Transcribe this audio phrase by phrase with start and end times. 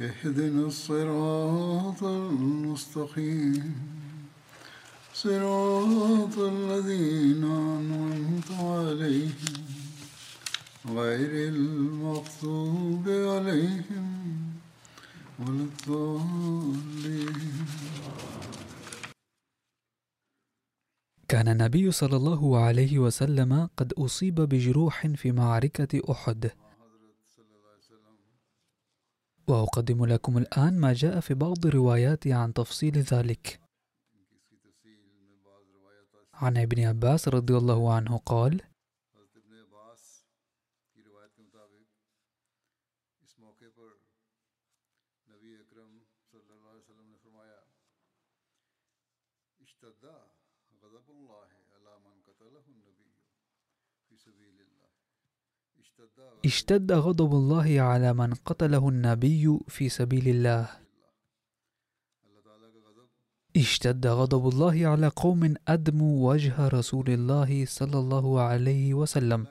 [0.00, 3.74] اهدنا الصراط المستقيم.
[5.14, 9.62] صراط الذين أنعمت عليهم
[10.86, 14.32] غير المغضوب عليهم
[15.38, 17.36] ولا الضالين.
[21.28, 26.50] كان النبي صلى الله عليه وسلم قد أصيب بجروح في معركة أحد.
[29.48, 33.60] وأقدم لكم الآن ما جاء في بعض الروايات عن تفصيل ذلك.
[36.34, 38.60] عن ابن عباس رضي الله عنه قال
[50.02, 50.21] حضرت
[56.44, 60.70] اشتد غضب الله على من قتله النبي في سبيل الله.
[63.56, 69.46] اشتد غضب الله على قوم أدموا وجه رسول الله صلى الله عليه وسلم.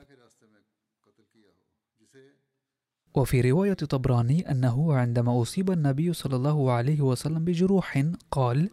[3.14, 8.70] وفي رواية طبراني أنه عندما أصيب النبي صلى الله عليه وسلم بجروح قال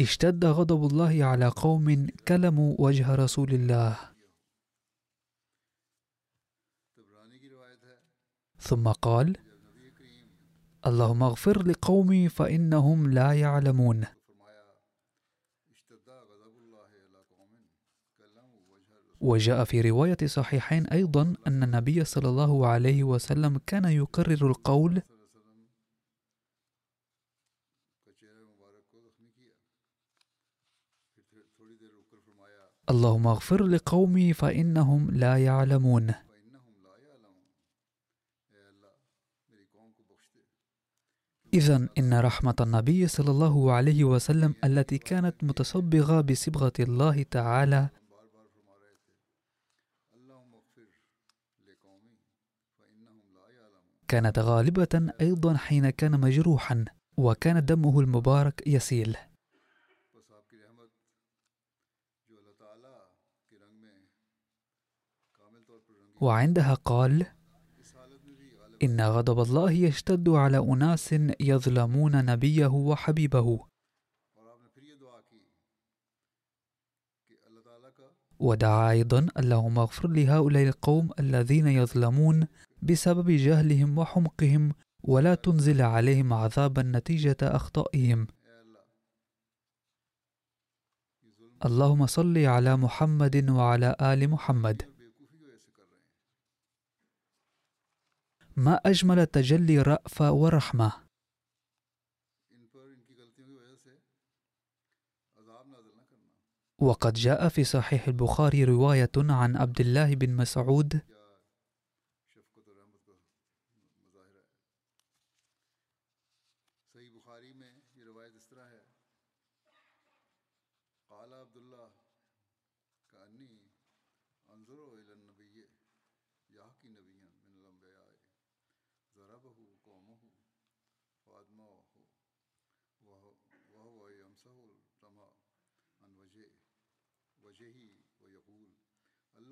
[0.00, 3.98] اشتد غضب الله على قوم كلموا وجه رسول الله.
[8.58, 9.36] ثم قال
[10.86, 14.04] اللهم اغفر لقومي فإنهم لا يعلمون.
[19.20, 25.02] وجاء في رواية صحيحين أيضا أن النبي صلى الله عليه وسلم كان يكرر القول
[32.90, 36.14] اللهم اغفر لقومي فإنهم لا يعلمون.
[41.54, 47.88] إذا إن رحمة النبي صلى الله عليه وسلم التي كانت متصبغة بصبغة الله تعالى
[54.08, 56.84] كانت غالبة أيضا حين كان مجروحا
[57.16, 59.16] وكان دمه المبارك يسيل.
[66.20, 67.26] وعندها قال
[68.82, 73.66] إن غضب الله يشتد على أناس يظلمون نبيه وحبيبه.
[78.38, 82.46] ودعا أيضا اللهم اغفر لهؤلاء القوم الذين يظلمون
[82.82, 84.72] بسبب جهلهم وحمقهم
[85.02, 88.26] ولا تنزل عليهم عذابا نتيجة أخطائهم.
[91.64, 94.93] اللهم صل على محمد وعلى آل محمد.
[98.56, 100.92] ما أجمل تجلي رأفة ورحمة؟
[106.78, 111.00] وقد جاء في صحيح البخاري رواية عن عبد الله بن مسعود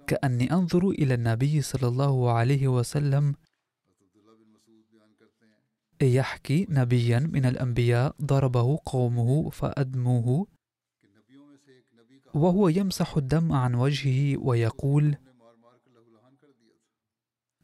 [0.06, 3.34] كأني أنظر إلى النبي صلى الله عليه وسلم
[6.02, 10.46] يحكي نبيا من الأنبياء ضربه قومه فأدموه
[12.34, 15.16] وهو يمسح الدم عن وجهه ويقول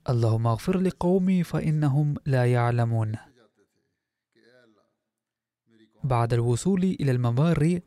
[0.08, 3.16] اللهم اغفر لقومي فإنهم لا يعلمون.
[6.04, 7.80] بعد الوصول إلى الممر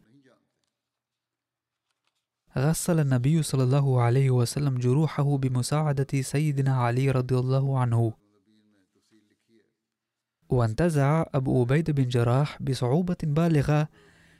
[2.57, 8.13] غسل النبي صلى الله عليه وسلم جروحه بمساعدة سيدنا علي رضي الله عنه.
[10.49, 13.87] وانتزع أبو عبيد بن جراح بصعوبة بالغة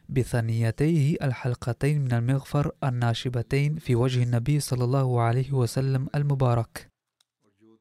[0.09, 6.89] بثنيتيه الحلقتين من المغفر الناشبتين في وجه النبي صلى الله عليه وسلم المبارك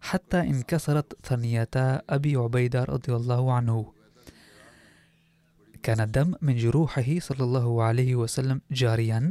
[0.01, 3.93] حتى انكسرت ثنيتا أبي عبيدة رضي الله عنه.
[5.83, 9.31] كان الدم من جروحه صلى الله عليه وسلم جاريا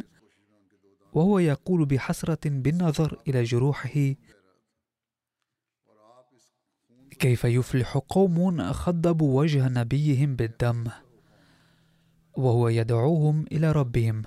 [1.14, 4.16] وهو يقول بحسرة بالنظر إلى جروحه
[7.20, 10.86] كيف يفلح قوم خضبوا وجه نبيهم بالدم
[12.38, 14.24] وهو يدعوهم إلى ربهم.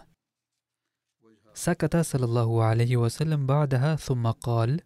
[1.54, 4.80] سكت صلى الله عليه وسلم بعدها ثم قال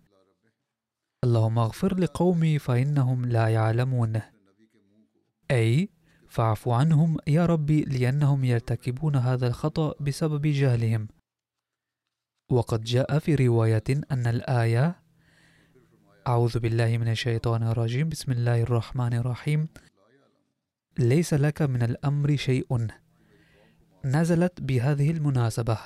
[1.24, 4.20] اللهم اغفر لقومي فإنهم لا يعلمون.
[5.50, 5.88] أي
[6.28, 11.08] فاعف عنهم يا ربي لأنهم يرتكبون هذا الخطأ بسبب جهلهم.
[12.50, 15.02] وقد جاء في رواية أن الآية
[16.26, 19.68] أعوذ بالله من الشيطان الرجيم بسم الله الرحمن الرحيم.
[20.98, 22.86] ليس لك من الأمر شيء.
[24.04, 25.78] نزلت بهذه المناسبة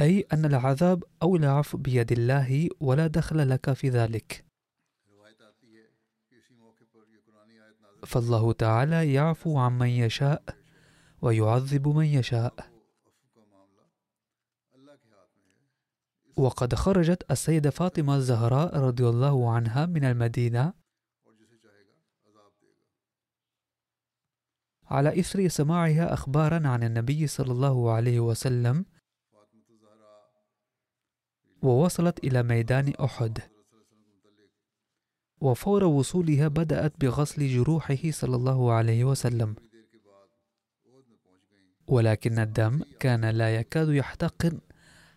[0.00, 4.44] أي أن العذاب أو العفو بيد الله ولا دخل لك في ذلك.
[8.06, 10.42] فالله تعالى يعفو عمن يشاء
[11.22, 12.77] ويعذب من يشاء.
[16.38, 20.72] وقد خرجت السيدة فاطمة الزهراء رضي الله عنها من المدينة
[24.86, 28.84] على إثر سماعها أخبارا عن النبي صلى الله عليه وسلم
[31.62, 33.38] ووصلت إلى ميدان أحد.
[35.40, 39.56] وفور وصولها بدأت بغسل جروحه صلى الله عليه وسلم.
[41.88, 44.60] ولكن الدم كان لا يكاد يحتقن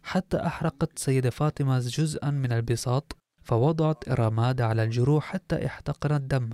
[0.04, 6.50] حتى أحرقت سيدة فاطمة جزءا من البساط فوضعت الرماد على الجروح حتى احتقن الدم.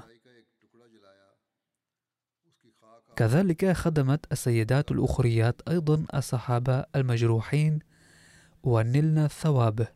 [3.16, 7.80] كذلك خدمت السيدات الأخريات أيضا الصحابة المجروحين
[8.64, 9.88] ونلنا الثواب.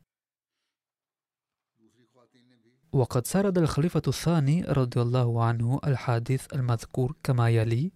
[2.94, 7.92] وقد سرد الخليفة الثاني رضي الله عنه الحادث المذكور كما يلي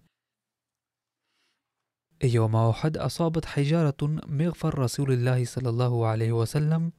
[2.24, 3.96] يوم أحد أصابت حجارة
[4.26, 6.92] مغفر رسول الله صلى الله عليه وسلم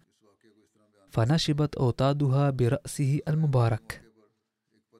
[1.09, 4.01] فنشبت أوتادها برأسه المبارك.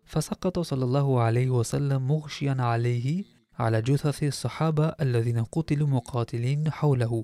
[0.05, 3.23] فسقط صلى الله عليه وسلم مغشيا عليه
[3.59, 7.23] على جثث الصحابة الذين قتلوا مقاتلين حوله.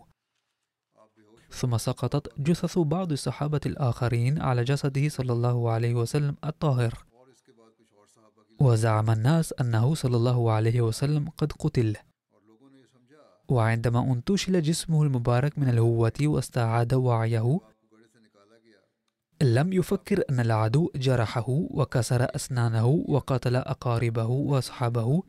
[1.52, 7.06] ثم سقطت جثث بعض الصحابة الآخرين على جسده صلى الله عليه وسلم الطاهر.
[8.60, 11.96] وزعم الناس أنه صلى الله عليه وسلم قد قتل.
[13.54, 17.60] وعندما انتشل جسمه المبارك من الهوة واستعاد وعيه
[19.42, 25.24] لم يفكر أن العدو جرحه وكسر أسنانه وقتل أقاربه وأصحابه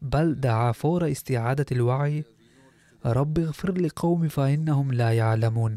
[0.00, 2.24] بل دعا فور استعادة الوعي.
[3.06, 5.74] رب اغفر لقوم فإنهم لا يعلمون.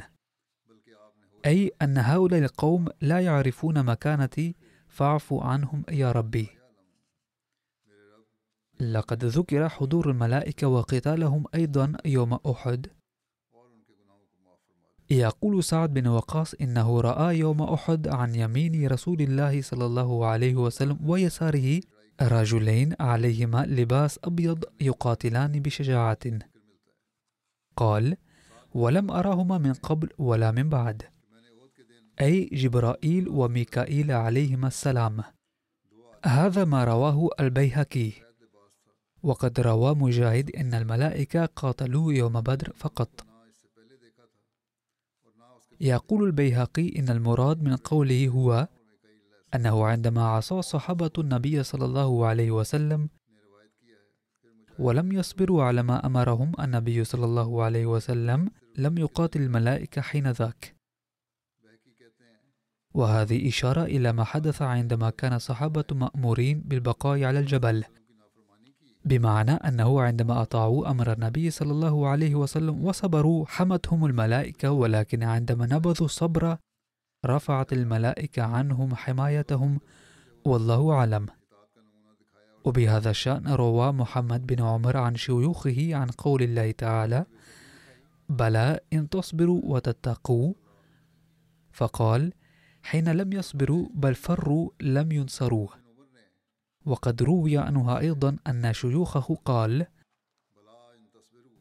[1.46, 4.56] أي أن هؤلاء القوم لا يعرفون مكانتي
[4.88, 6.59] فاعف عنهم يا ربي.
[8.81, 12.88] لقد ذكر حضور الملائكة وقتالهم أيضا يوم أحد.
[15.09, 20.55] يقول سعد بن وقاص إنه رأى يوم أحد عن يمين رسول الله صلى الله عليه
[20.55, 21.81] وسلم ويساره
[22.21, 26.39] رجلين عليهما لباس أبيض يقاتلان بشجاعة.
[27.75, 28.17] قال
[28.74, 31.03] ولم أراهما من قبل ولا من بعد.
[32.21, 35.24] أي جبرائيل وميكائيل عليهما السلام.
[36.25, 38.28] هذا ما رواه البيهقي.
[39.24, 43.10] وقد روى مجاهد أن الملائكة قاتلوا يوم بدر فقط.
[45.82, 48.68] يقول البيهقي إن المراد من قوله هو
[49.56, 53.10] أنه عندما عصى صحابة النبي صلى الله عليه وسلم
[54.80, 60.76] ولم يصبروا على ما أمرهم النبي صلى الله عليه وسلم لم يقاتل الملائكة حين ذاك.
[62.94, 67.84] وهذه إشارة إلى ما حدث عندما كان الصحابة مأمورين بالبقاء على الجبل.
[69.06, 75.65] بمعنى أنه عندما أطاعوا أمر النبي صلى الله عليه وسلم وصبروا حمتهم الملائكة ولكن عندما
[75.65, 76.58] نبذوا الصبر
[77.25, 79.79] رفعت الملائكة عنهم حمايتهم.
[80.46, 81.25] والله أعلم.
[82.63, 87.25] وبهذا الشأن روى محمد بن عمر عن شيوخه عن قول الله تعالى
[88.29, 90.53] بلى إن تصبروا وتتقوا
[91.72, 92.34] فقال
[92.84, 95.68] حين لم يصبروا بل فروا لم ينصروا
[96.89, 99.86] وقد روي عنها أيضا أن شيوخه قال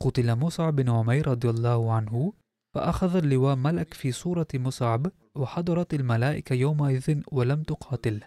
[0.01, 2.33] قتل مصعب بن عمير رضي الله عنه
[2.75, 8.25] فأخذ اللواء ملك في صورة مصعب وحضرت الملائكة يومئذ ولم تقاتل.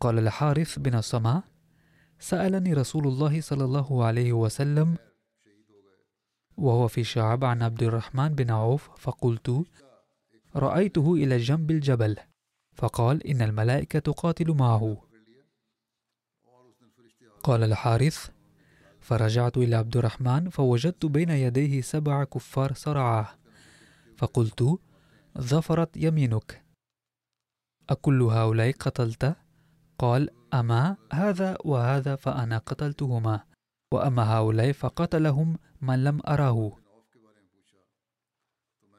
[0.00, 1.42] قال الحارث بن الصماء
[2.18, 4.96] سألني رسول الله صلى الله عليه وسلم
[6.56, 9.64] وهو في شعب عن عبد الرحمن بن عوف فقلت
[10.56, 12.16] رأيته إلى جنب الجبل
[12.74, 15.09] فقال إن الملائكة تقاتل معه.
[17.42, 18.30] قال الحارث
[19.00, 23.28] فرجعت إلى عبد الرحمن فوجدت بين يديه سبع كفار صرعاه
[24.16, 24.78] فقلت
[25.38, 26.64] ظفرت يمينك.
[27.90, 29.36] أكل هؤلاء قتلت؟
[29.98, 33.40] قال أما هذا وهذا فأنا قتلتهما
[33.92, 36.72] وأما هؤلاء فقتلهم من لم أراه.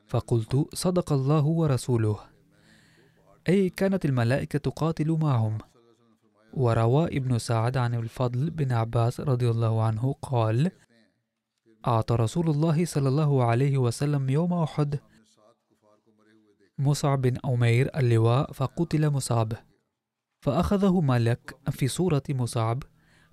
[0.07, 2.19] فقلت صدق الله ورسوله.
[3.49, 5.57] أي كانت الملائكة تقاتل معهم.
[6.53, 10.71] وروى ابن سعد عن الفضل بن عباس رضي الله عنه قال
[11.87, 14.99] أعطى رسول الله صلى الله عليه وسلم يوم أحد
[16.77, 19.53] مصعب بن أمير اللواء فقتل مصعب
[20.41, 22.83] فأخذه ملك في صورة مصعب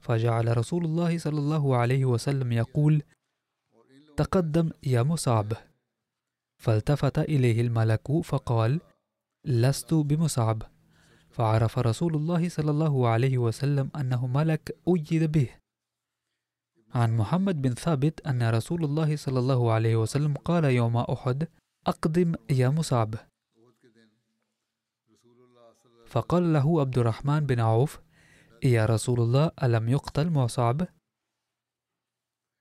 [0.01, 3.03] فجعل رسول الله صلى الله عليه وسلم يقول
[4.17, 5.53] تقدم يا مصعب.
[6.57, 8.81] فالتفت إليه الملك فقال
[9.45, 10.63] لست بمصعب.
[11.39, 15.49] فعرف رسول الله صلى الله عليه وسلم أنه ملك أيد به.
[16.95, 21.49] عن محمد بن ثابت أن رسول الله صلى الله عليه وسلم قال يوم أحد
[21.87, 23.15] أقدم يا مصعب.
[26.07, 28.01] فقال له عبد الرحمن بن عوف
[28.65, 30.87] يا رسول الله ألم يقتل مصعب؟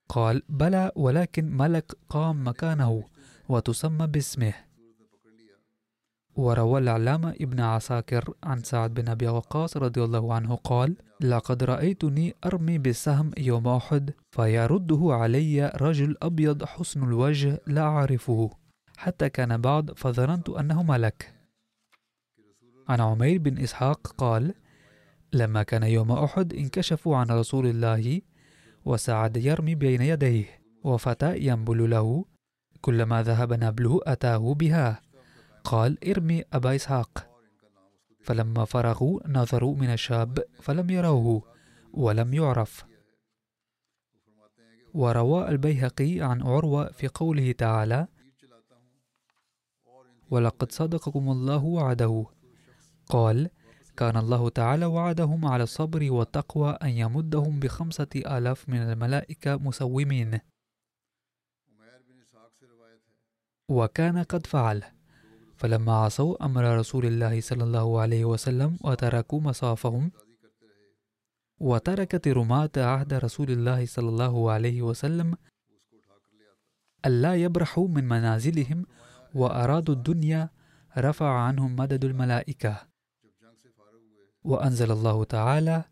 [0.08, 3.04] قال بلى ولكن ملك قام مكانه
[3.48, 4.67] وتسمى باسمه.
[6.38, 12.34] وروى العلامة ابن عساكر عن سعد بن أبي وقاص رضي الله عنه قال لقد رأيتني
[12.46, 18.50] أرمي بالسهم يوم أحد فيرده علي رجل أبيض حسن الوجه لا أعرفه
[18.96, 21.34] حتى كان بعض فظننت أنه ملك
[22.88, 24.54] عن عمير بن إسحاق قال
[25.32, 28.20] لما كان يوم أحد انكشفوا عن رسول الله
[28.84, 30.44] وسعد يرمي بين يديه
[30.84, 32.24] وفتى ينبل له
[32.80, 35.07] كلما ذهب نبله أتاه بها.
[35.64, 37.28] قال ارمي أبا إسحاق.
[38.22, 41.42] فلما فرغوا نظروا من الشاب فلم يروه
[41.92, 42.84] ولم يعرف.
[44.94, 48.06] وروى البيهقي عن عروة في قوله تعالى
[50.30, 52.26] ولقد صدقكم الله وعده
[53.06, 53.50] قال
[53.96, 60.40] كان الله تعالى وعدهم على الصبر والتقوى أن يمدهم بخمسة آلاف من الملائكة مسومين
[63.68, 64.97] وكان قد فعل.
[65.58, 70.10] فلما عصوا أمر رسول الله صلى الله عليه وسلم وتركوا مصافهم
[71.60, 75.36] وتركت رماة عهد رسول الله صلى الله عليه وسلم
[77.06, 78.86] ألا يبرحوا من منازلهم
[79.34, 80.50] وأرادوا الدنيا
[80.98, 82.88] رفع عنهم مدد الملائكة.
[84.44, 85.84] وأنزل الله تعالى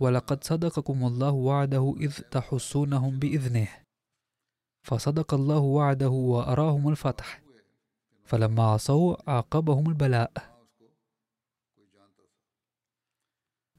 [0.00, 3.83] ولقد صدقكم الله وعده إذ تحسونهم بإذنه.
[4.84, 7.42] فصدق الله وعده وأراهم الفتح.
[8.24, 10.32] فلما عصوا عاقبهم البلاء.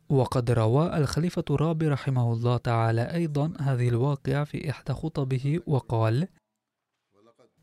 [0.09, 6.27] وقد روى الخليفة الرابع رحمه الله تعالى أيضا هذه الواقعة في إحدى خطبه وقال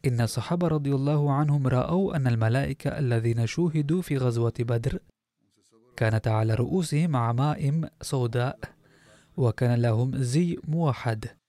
[0.06, 4.98] إن الصحابة رضي الله عنهم رأوا أن الملائكة الذين شوهدوا في غزوة بدر
[5.96, 8.58] كانت على رؤوسهم عمائم سوداء
[9.36, 11.41] وكان لهم زي موحد.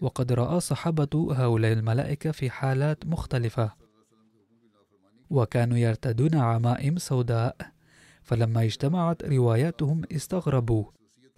[0.00, 3.72] وقد رأى صحابة هؤلاء الملائكة في حالات مختلفة
[5.30, 7.56] وكانوا يرتدون عمائم سوداء
[8.22, 10.84] فلما اجتمعت رواياتهم استغربوا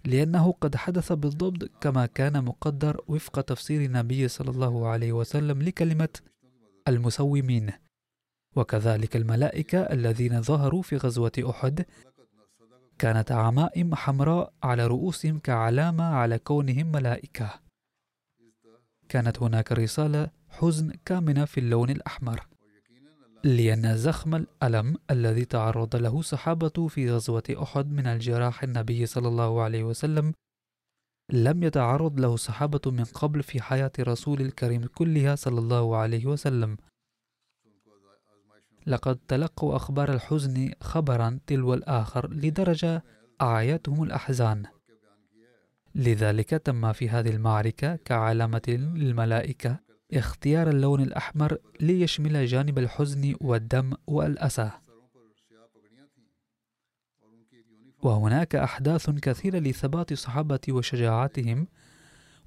[0.05, 6.09] لأنه قد حدث بالضبط كما كان مقدر وفق تفسير النبي صلى الله عليه وسلم لكلمة
[6.87, 7.71] المسومين.
[8.55, 11.85] وكذلك الملائكة الذين ظهروا في غزوة أحد
[12.99, 17.70] كانت عمائم حمراء على رؤوسهم كعلامة على كونهم ملائكة.
[19.09, 22.47] كانت هناك رسالة حزن كامنة في اللون الأحمر.
[23.43, 29.61] لأن زخم الألم الذي تعرض له صحابة في غزوة أحد من الجراح النبي صلى الله
[29.61, 30.33] عليه وسلم
[31.33, 36.77] لم يتعرض له صحابة من قبل في حياة رسول الكريم كلها صلى الله عليه وسلم.
[38.87, 43.03] لقد تلقوا أخبار الحزن خبرا تلو الآخر لدرجة
[43.41, 44.65] أعيتهم الأحزان.
[45.95, 49.79] لذلك تم في هذه المعركة كعلامة للملائكة
[50.13, 54.71] اختيار اللون الأحمر ليشمل جانب الحزن والدم والأسى.
[58.03, 61.67] وهناك أحداث كثيرة لثبات الصحابة وشجاعتهم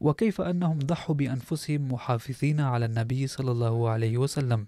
[0.01, 4.67] وكيف أنهم ضحوا بأنفسهم محافظين على النبي صلى الله عليه وسلم.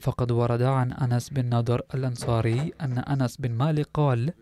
[0.00, 4.32] فقد ورد عن أنس بن نضر الأنصاري أن أنس بن مالك قال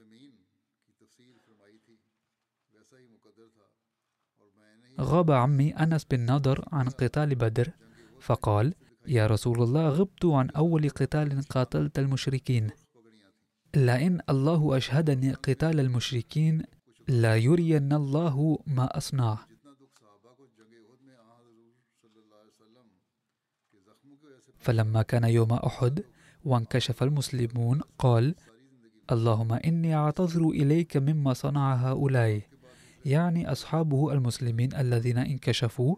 [5.01, 7.71] غاب عمي أنس بن نضر عن قتال بدر
[8.21, 8.75] فقال
[9.07, 12.71] يا رسول الله غبت عن أول قتال قاتلت المشركين.
[13.77, 16.63] لئن الله أشهدني قتال المشركين
[17.09, 19.39] لا يرين الله ما أصنع.
[24.59, 26.05] فلما كان يوم أحد
[26.45, 28.35] وانكشف المسلمون قال
[29.13, 32.58] اللهم إني أعتذر إليك مما صنع هؤلاء.
[33.05, 35.97] يعني أصحابه المسلمين الذين انكشفوا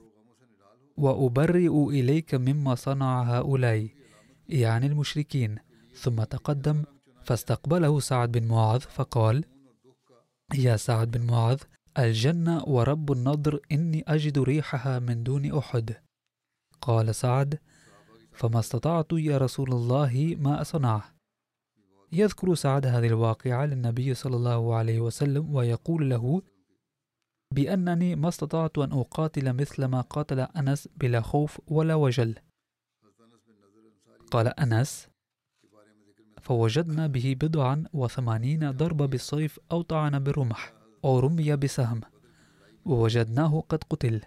[0.96, 3.88] وأبرئ إليك مما صنع هؤلاء
[4.48, 5.58] يعني المشركين.
[5.94, 6.84] ثم تقدم
[7.24, 9.44] فاستقبله سعد بن معاذ فقال
[10.54, 11.58] يا سعد بن معاذ
[11.98, 15.96] الجنة ورب النضر إني أجد ريحها من دون أحد.
[16.80, 17.58] قال سعد
[18.32, 21.02] فما استطعت يا رسول الله ما أصنع
[22.12, 26.42] يذكر سعد هذه الواقعة للنبي صلى الله عليه وسلم ويقول له
[27.54, 32.34] بأنني ما استطعت أن أقاتل مثل ما قاتل أنس بلا خوف ولا وجل.
[34.30, 35.08] قال أنس
[36.40, 40.72] فوجدنا به بضعا وثمانين ضربة بالصيف أو طعن بالرمح
[41.04, 42.00] أو رمي بسهم
[42.84, 44.20] ووجدناه قد قتل.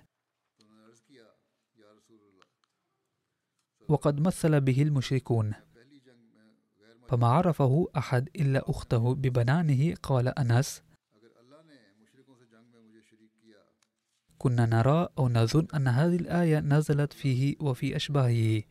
[3.88, 5.54] وقد مثل به المشركون.
[7.08, 10.83] فما عرفه أحد إلا أخته ببنانه قال أنس
[14.44, 18.62] كنا نرى أو نظن أن هذه الآية نزلت فيه وفي أشباهه.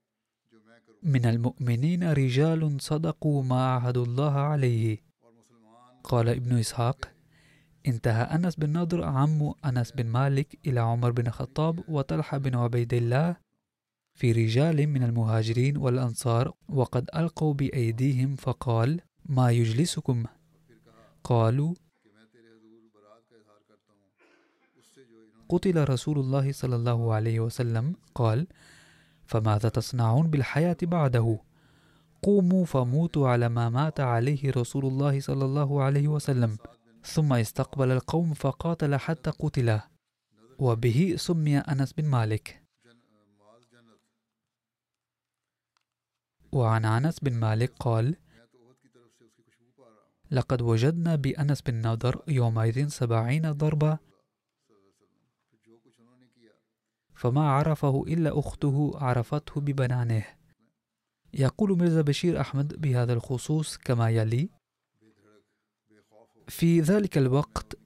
[1.03, 4.99] من المؤمنين رجال صدقوا ما عاهدوا الله عليه.
[6.05, 7.13] قال ابن إسحاق
[7.87, 12.95] انتهى أنس بن نضر عم أنس بن مالك إلى عمر بن الخطاب وطلحة بن عبيد
[12.95, 13.37] الله
[14.15, 20.25] في رجال من المهاجرين والأنصار وقد ألقوا بأيديهم فقال ما يجلسكم؟
[21.25, 21.75] قالوا
[25.53, 28.47] قتل رسول الله صلى الله عليه وسلم قال
[29.27, 31.39] فماذا تصنعون بالحياة بعده؟
[32.23, 36.57] قوموا فموتوا على ما مات عليه رسول الله صلى الله عليه وسلم
[37.05, 39.81] ثم استقبل القوم فقاتل حتى قتل
[40.59, 42.63] وبه سمي أنس بن مالك.
[46.53, 48.17] وعن أنس بن مالك قال
[50.31, 54.12] لقد وجدنا بأنس بن نضر يومئذ سبعين ضربة
[57.23, 60.25] فما عرفه إلا أخته عرفته ببنانه.
[61.35, 64.49] يقول ميرزا بشير أحمد بهذا الخصوص كما يلي
[66.49, 67.77] في ذلك الوقت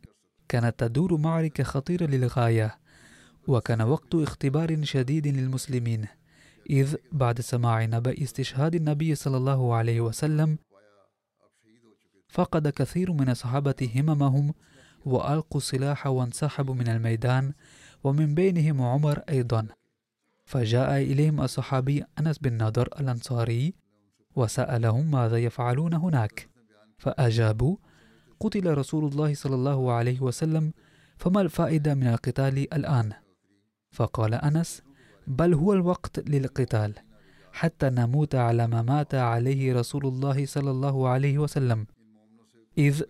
[0.48, 2.78] كانت تدور معركة خطيرة للغاية
[3.48, 6.06] وكان وقت اختبار شديد للمسلمين
[6.70, 10.58] إذ بعد سماع نبأ استشهاد النبي صلى الله عليه وسلم
[12.28, 14.54] فقد كثير من الصحابة هممهم
[15.04, 17.52] وألقوا السلاح وانسحبوا من الميدان
[18.04, 19.66] ومن بينهم عمر أيضا.
[20.44, 23.74] فجاء إليهم الصحابي أنس بن نضر الأنصاري
[24.36, 26.48] وسألهم ماذا يفعلون هناك.
[26.98, 27.76] فأجابوا
[28.40, 30.72] قتل رسول الله صلى الله عليه وسلم
[31.16, 33.12] فما الفائدة من القتال الآن؟
[33.90, 34.82] فقال أنس
[35.26, 36.94] بل هو الوقت للقتال
[37.52, 41.86] حتى نموت على ما مات عليه رسول الله صلى الله عليه وسلم.
[42.78, 43.02] إذ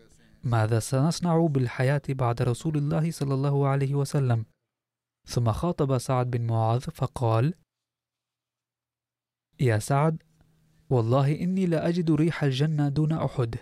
[0.45, 4.45] ماذا سنصنع بالحياة بعد رسول الله صلى الله عليه وسلم؟
[5.27, 7.55] ثم خاطب سعد بن معاذ فقال
[9.61, 10.23] يا سعد
[10.91, 13.57] والله إني لأجد ريح الجنة دون أحد.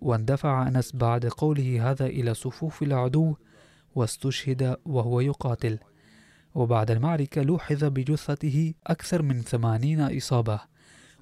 [0.00, 3.36] واندفع أنس بعد قوله هذا إلى صفوف العدو
[3.94, 5.78] واستشهد وهو يقاتل.
[6.54, 10.60] وبعد المعركة لوحظ بجثته أكثر من ثمانين إصابة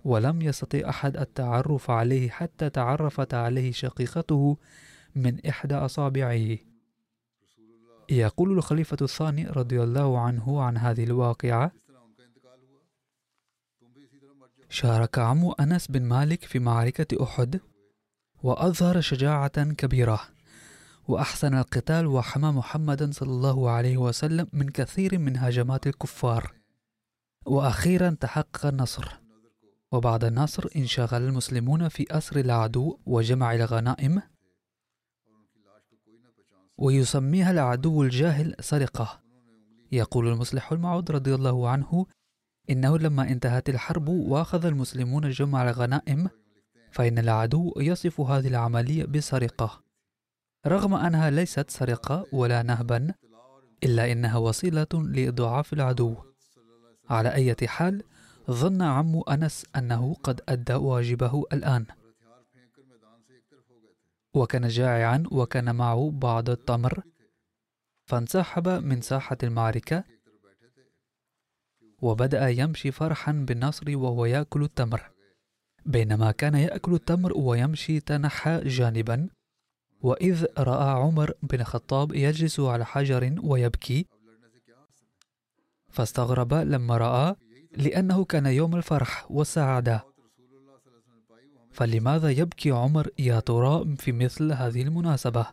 [0.04, 4.56] ولم يستطع أحد التعرف عليه حتى تعرفت عليه شقيقته
[5.14, 6.71] من إحدى أصابعه.
[8.18, 11.72] يقول الخليفة الثاني رضي الله عنه عن هذه الواقعة
[14.68, 17.60] شارك عم أنس بن مالك في معركة أحد
[18.42, 20.20] وأظهر شجاعة كبيرة
[21.08, 26.52] وأحسن القتال وحمى محمدا صلى الله عليه وسلم من كثير من هجمات الكفار
[27.46, 29.20] وأخيرا تحقق النصر
[29.92, 34.22] وبعد النصر انشغل المسلمون في أسر العدو وجمع الغنائم
[36.82, 39.20] ويسميها العدو الجاهل سرقة.
[39.92, 42.06] يقول المصلح المعود رضي الله عنه
[42.70, 46.28] إنه لما انتهت الحرب وأخذ المسلمون جمع الغنائم
[46.92, 49.82] فإن العدو يصف هذه العملية بسرقة.
[50.66, 53.14] رغم أنها ليست سرقة ولا نهبا
[53.84, 56.16] إلا إنها وسيلة لإضعاف العدو.
[57.10, 58.02] على أي حال
[58.50, 61.86] ظن عم أنس أنه قد أدى واجبه الآن.
[64.34, 67.02] وكان جائعا وكان معه بعض التمر.
[68.06, 70.04] فانسحب من ساحة المعركة
[72.02, 75.10] وبدأ يمشي فرحا بالنصر وهو يأكل التمر.
[75.86, 79.28] بينما كان يأكل التمر ويمشي تنحى جانبا
[80.00, 84.06] وإذ رأى عمر بن الخطاب يجلس على حجر ويبكي.
[85.90, 87.34] فاستغرب لما رأى
[87.76, 90.11] لأنه كان يوم الفرح والسعادة
[91.72, 95.46] فلماذا يبكي عمر يا ترى في مثل هذه المناسبة؟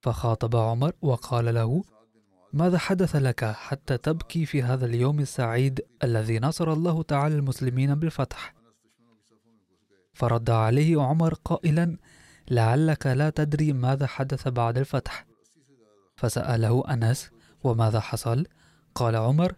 [0.00, 1.82] فخاطب عمر وقال له
[2.52, 8.54] ماذا حدث لك حتى تبكي في هذا اليوم السعيد الذي نصر الله تعالى المسلمين بالفتح
[10.18, 11.96] فرد عليه عمر قائلا
[12.50, 15.26] لعلك لا تدري ماذا حدث بعد الفتح.
[16.16, 17.30] فسأله أنس
[17.64, 18.46] وماذا حصل؟
[18.94, 19.54] قال عمر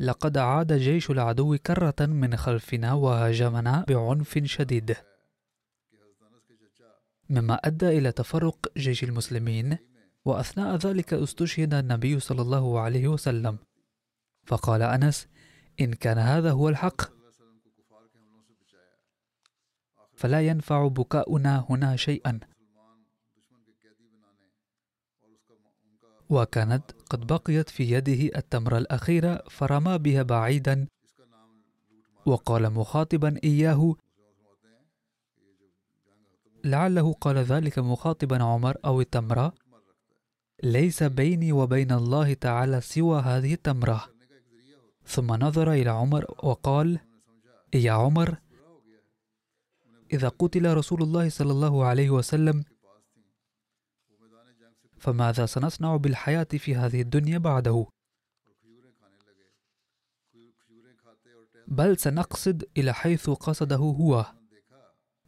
[0.00, 4.96] لقد عاد جيش العدو كرة من خلفنا وهاجمنا بعنف شديد.
[7.30, 9.78] مما أدى إلى تفرق جيش المسلمين
[10.24, 13.58] وأثناء ذلك استشهد النبي صلى الله عليه وسلم.
[14.46, 15.28] فقال أنس
[15.80, 17.02] إن كان هذا هو الحق
[20.14, 22.40] فلا ينفع بكاؤنا هنا شيئا.
[26.30, 30.86] وكانت قد بقيت في يده التمرة الأخيرة فرمى بها بعيدا
[32.26, 33.94] وقال مخاطبا إياه.
[36.64, 39.52] لعله قال ذلك مخاطبا عمر أو التمرة
[40.62, 44.04] ليس بيني وبين الله تعالى سوى هذه التمرة.
[45.06, 46.98] ثم نظر إلى عمر وقال
[47.74, 48.36] يا عمر
[50.12, 52.64] إذا قتل رسول الله صلى الله عليه وسلم
[55.00, 57.86] فماذا سنصنع بالحياة في هذه الدنيا بعده؟
[61.68, 64.26] بل سنقصد إلى حيث قصده هو.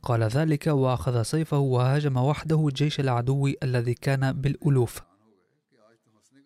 [0.02, 5.00] قال ذلك وأخذ سيفه وهاجم وحده جيش العدو الذي كان بالألوف.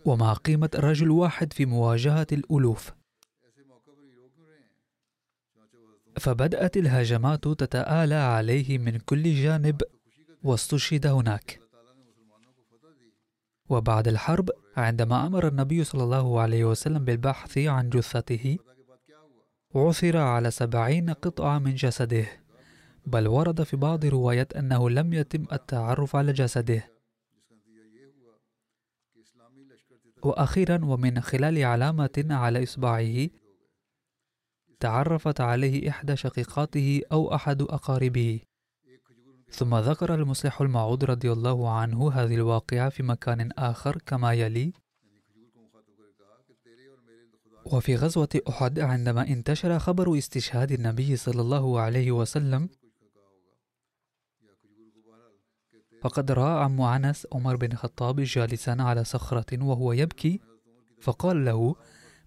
[0.05, 2.93] وما قيمة رجل واحد في مواجهة الألوف.
[6.21, 9.83] فبدأت الهجمات تتآلى عليه من كل جانب
[10.43, 11.66] واستشهد هناك.
[13.69, 18.57] وبعد الحرب عندما أمر النبي صلى الله عليه وسلم بالبحث عن جثته
[19.75, 22.27] عثر على سبعين قطعة من جسده
[23.07, 26.91] بل ورد في بعض الروايات أنه لم يتم التعرف على جسده.
[30.23, 33.29] وأخيرا ومن خلال علامة على إصبعه
[34.81, 38.41] تعرفت عليه إحدى شقيقاته أو أحد أقاربه.
[39.51, 44.73] ثم ذكر المصلح المعود رضي الله عنه هذه الواقعة في مكان آخر كما يلي
[47.73, 52.69] وفي غزوة أحد عندما انتشر خبر استشهاد النبي صلى الله عليه وسلم
[56.03, 60.41] فقد رأى عم أنس عمر بن الخطاب جالسا على صخرة وهو يبكي
[61.01, 61.77] فقال له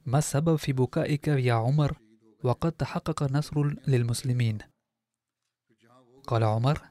[0.06, 1.98] ما السبب في بكائك يا عمر؟
[2.44, 4.58] وقد تحقق نصر للمسلمين.
[6.28, 6.89] قال عمر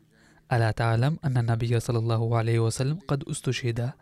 [0.53, 3.93] ألا تعلم أن النبي صلى الله عليه وسلم قد استشهد؟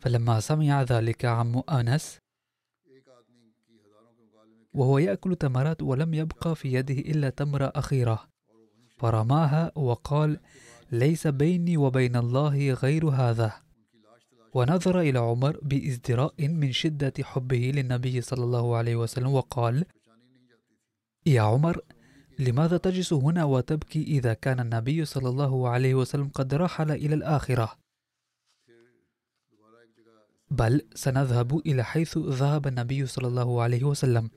[0.00, 2.18] فلما سمع ذلك عم أنس
[4.74, 8.28] وهو يأكل تمرات ولم يبقى في يده إلا تمرة أخيرة
[8.96, 10.40] فرماها وقال
[10.92, 13.52] ليس بيني وبين الله غير هذا.
[14.54, 19.84] ونظر إلى عمر بإزدراء من شدة حبه للنبي صلى الله عليه وسلم وقال
[21.26, 21.80] يا عمر
[22.40, 27.78] لماذا تجلس هنا وتبكي إذا كان النبي صلى الله عليه وسلم قد رحل إلى الآخرة؟
[30.50, 34.30] بل سنذهب إلى حيث ذهب النبي صلى الله عليه وسلم.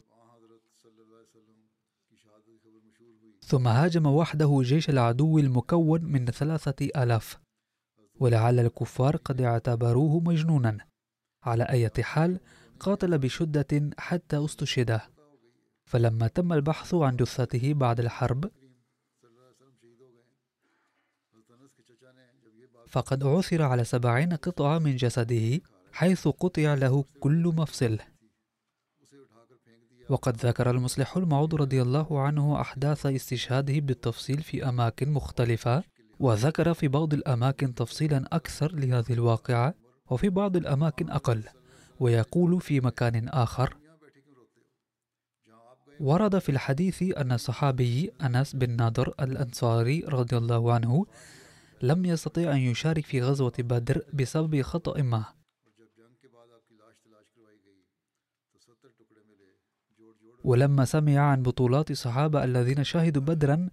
[3.45, 7.39] ثم هاجم وحده جيش العدو المكون من ثلاثة آلاف
[8.19, 10.77] ولعل الكفار قد اعتبروه مجنونا.
[11.43, 12.39] على أي حال
[12.79, 15.12] قاتل بشدة حتى استشهد.
[15.93, 18.51] فلما تم البحث عن جثته بعد الحرب
[22.87, 25.59] فقد عثر على سبعين قطعة من جسده
[25.91, 27.99] حيث قطع له كل مفصل
[30.09, 35.83] وقد ذكر المصلح المعود رضي الله عنه أحداث استشهاده بالتفصيل في أماكن مختلفة
[36.19, 39.73] وذكر في بعض الأماكن تفصيلا أكثر لهذه الواقعة
[40.09, 41.43] وفي بعض الأماكن أقل
[41.99, 43.82] ويقول في مكان آخر
[45.99, 51.05] ورد في الحديث أن الصحابي أنس بن نضر الأنصاري رضي الله عنه
[51.81, 55.25] لم يستطيع أن يشارك في غزوة بدر بسبب خطأ ما.
[60.43, 63.69] ولما سمع عن بطولات الصحابة الذين شهدوا بدرا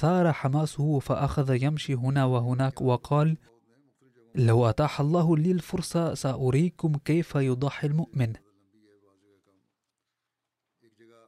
[0.00, 3.36] ثار حماسه فأخذ يمشي هنا وهناك وقال
[4.34, 8.32] لو أتاح الله لي الفرصة سأريكم كيف يضحي المؤمن.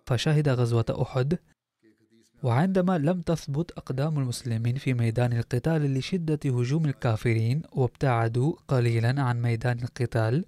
[0.07, 1.39] فشهد غزوة أحد.
[2.43, 9.79] وعندما لم تثبت أقدام المسلمين في ميدان القتال لشدة هجوم الكافرين وابتعدوا قليلا عن ميدان
[9.79, 10.45] القتال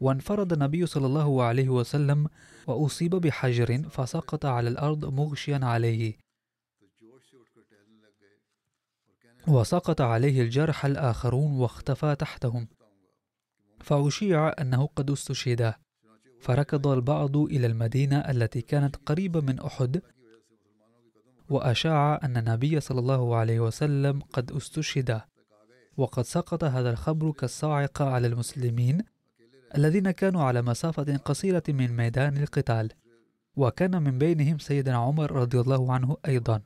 [0.00, 2.28] وانفرد النبي صلى الله عليه وسلم
[2.66, 6.18] وأصيب بحجر فسقط على الأرض مغشيا عليه.
[9.48, 12.68] وسقط عليه الجرح الآخرون واختفى تحتهم.
[13.80, 15.74] فأشيع أنه قد استشهد.
[16.40, 20.02] فركض البعض إلى المدينة التي كانت قريبة من أحد
[21.50, 25.20] وأشاع أن النبي صلى الله عليه وسلم قد استشهد.
[25.96, 29.02] وقد سقط هذا الخبر كالصاعقة على المسلمين
[29.76, 32.88] الذين كانوا على مسافة قصيرة من ميدان القتال.
[33.56, 36.60] وكان من بينهم سيدنا عمر رضي الله عنه أيضا.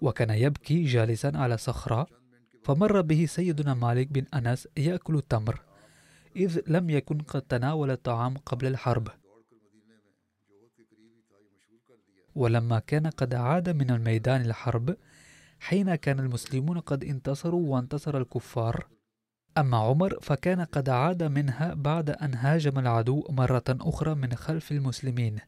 [0.00, 2.06] وكان يبكي جالسا على صخرة
[2.64, 5.60] فمر به سيدنا مالك بن أنس يأكل التمر.
[6.36, 9.08] إذ لم يكن قد تناول الطعام قبل الحرب.
[12.34, 14.96] ولما كان قد عاد من الميدان الحرب
[15.60, 18.86] حين كان المسلمون قد انتصروا وانتصر الكفار.
[19.58, 25.38] أما عمر فكان قد عاد منها بعد أن هاجم العدو مرة أخرى من خلف المسلمين.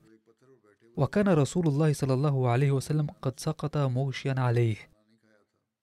[0.96, 4.76] وكان رسول الله صلى الله عليه وسلم قد سقط مغشيا عليه.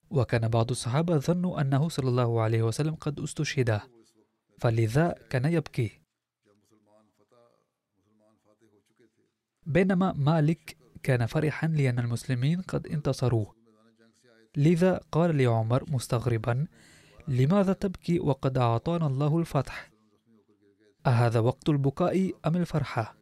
[0.09, 3.81] وكان بعض الصحابة ظنوا أنه صلى الله عليه وسلم قد استشهد.
[4.63, 6.02] فلذا كان يبكي.
[9.65, 13.45] بينما مالك كان فرحا لأن المسلمين قد انتصروا
[14.58, 16.67] لذا قال لعمر مستغربا
[17.28, 19.91] لماذا تبكي وقد أعطانا الله الفتح؟
[21.06, 23.17] أهذا وقت البكاء أم الفرحة؟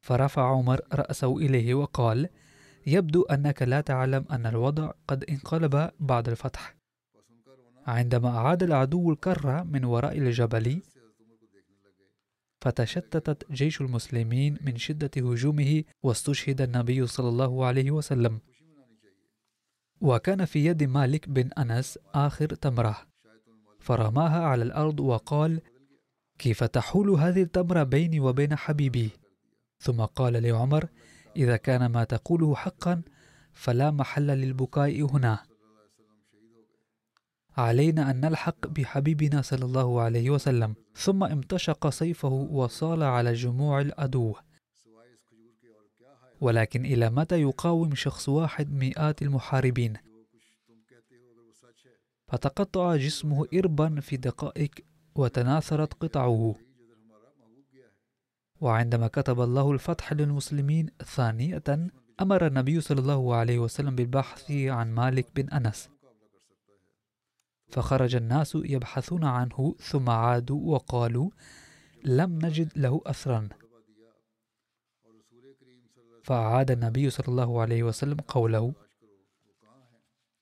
[0.00, 2.28] فرفع عمر رأسه إليه وقال
[2.86, 6.77] يبدو أنك لا تعلم أن الوضع قد انقلب بعد الفتح.
[7.88, 10.82] عندما أعاد العدو الكرة من وراء الجبل
[12.60, 18.40] فتشتتت جيش المسلمين من شدة هجومه واستشهد النبي صلى الله عليه وسلم.
[20.00, 22.96] وكان في يد مالك بن أنس آخر تمرة
[23.80, 25.60] فرماها على الأرض وقال
[26.38, 29.10] كيف تحول هذه التمرة بيني وبين حبيبي؟
[29.78, 30.88] ثم قال لعمر
[31.36, 33.02] إذا كان ما تقوله حقا
[33.52, 35.47] فلا محل للبكاء هنا.
[37.58, 40.74] علينا أن نلحق بحبيبنا صلى الله عليه وسلم.
[40.94, 44.34] ثم امتشق سيفه وصال على جموع العدو
[46.40, 49.96] ولكن إلى متى يقاوم شخص واحد مئات المحاربين؟
[52.28, 54.70] فتقطع جسمه إربا في دقائق
[55.14, 56.54] وتناثرت قطعه.
[58.60, 61.62] وعندما كتب الله الفتح للمسلمين ثانية
[62.20, 65.97] أمر النبي صلى الله عليه وسلم بالبحث عن مالك بن أنس.
[67.68, 71.30] فخرج الناس يبحثون عنه ثم عادوا وقالوا
[72.04, 73.48] لم نجد له أثرا.
[76.24, 78.74] فأعاد النبي صلى الله عليه وسلم قوله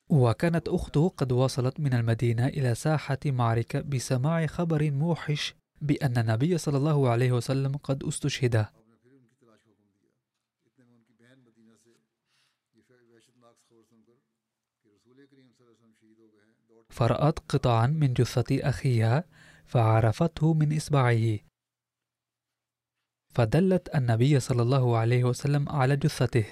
[0.08, 6.76] وكانت أخته قد وصلت من المدينة إلى ساحة معركة بسماع خبر موحش بأن النبي صلى
[6.76, 8.66] الله عليه وسلم قد استشهد
[16.90, 19.24] فرأت قطعا من جثة أخيها
[19.64, 21.38] فعرفته من إصبعه.
[23.28, 26.46] فدلت النبي صلى الله عليه وسلم على جثته.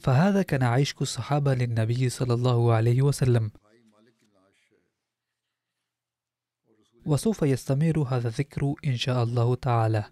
[0.00, 3.50] فهذا كان عيش الصحابة للنبي صلى الله عليه وسلم.
[7.06, 10.04] وسوف يستمر هذا الذكر إن شاء الله تعالى.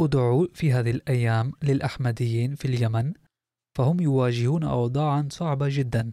[0.00, 3.12] أدعو في هذه الأيام للأحمديين في اليمن
[3.78, 6.10] فهم يواجهون أوضاعا صعبة جدا.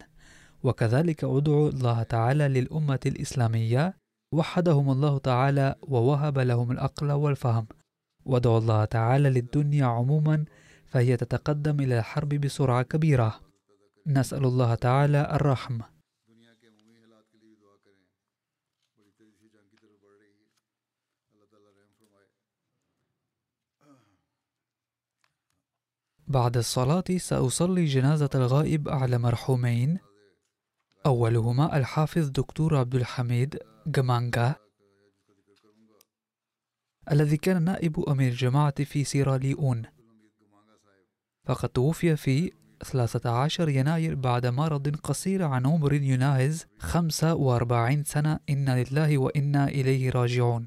[0.62, 3.94] وكذلك أدعو الله تعالى للأمة الإسلامية
[4.32, 7.66] وحدهم الله تعالى ووهب لهم العقل والفهم.
[8.24, 10.44] وأدعو الله تعالى للدنيا عموما
[10.86, 13.40] فهي تتقدم إلى الحرب بسرعة كبيرة.
[14.06, 15.95] نسأل الله تعالى الرحمة
[26.28, 29.98] بعد الصلاة سأصلي جنازة الغائب على مرحومين.
[31.06, 34.54] أولهما الحافظ دكتور عبد الحميد جمانجا
[37.12, 39.82] الذي كان نائب أمير الجماعة في سيراليون
[41.44, 42.52] فقد توفي في
[42.84, 48.40] 13 يناير بعد مرض قصير عن عمر يناهز 45 سنة.
[48.50, 50.66] إنا لله وإنا إليه راجعون.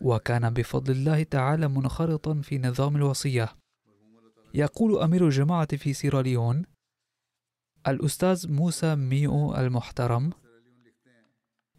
[0.00, 3.59] وكان بفضل الله تعالى منخرطا في نظام الوصية.
[4.54, 6.64] يقول أمير الجماعة في سيراليون
[7.88, 10.30] الأستاذ موسى ميو المحترم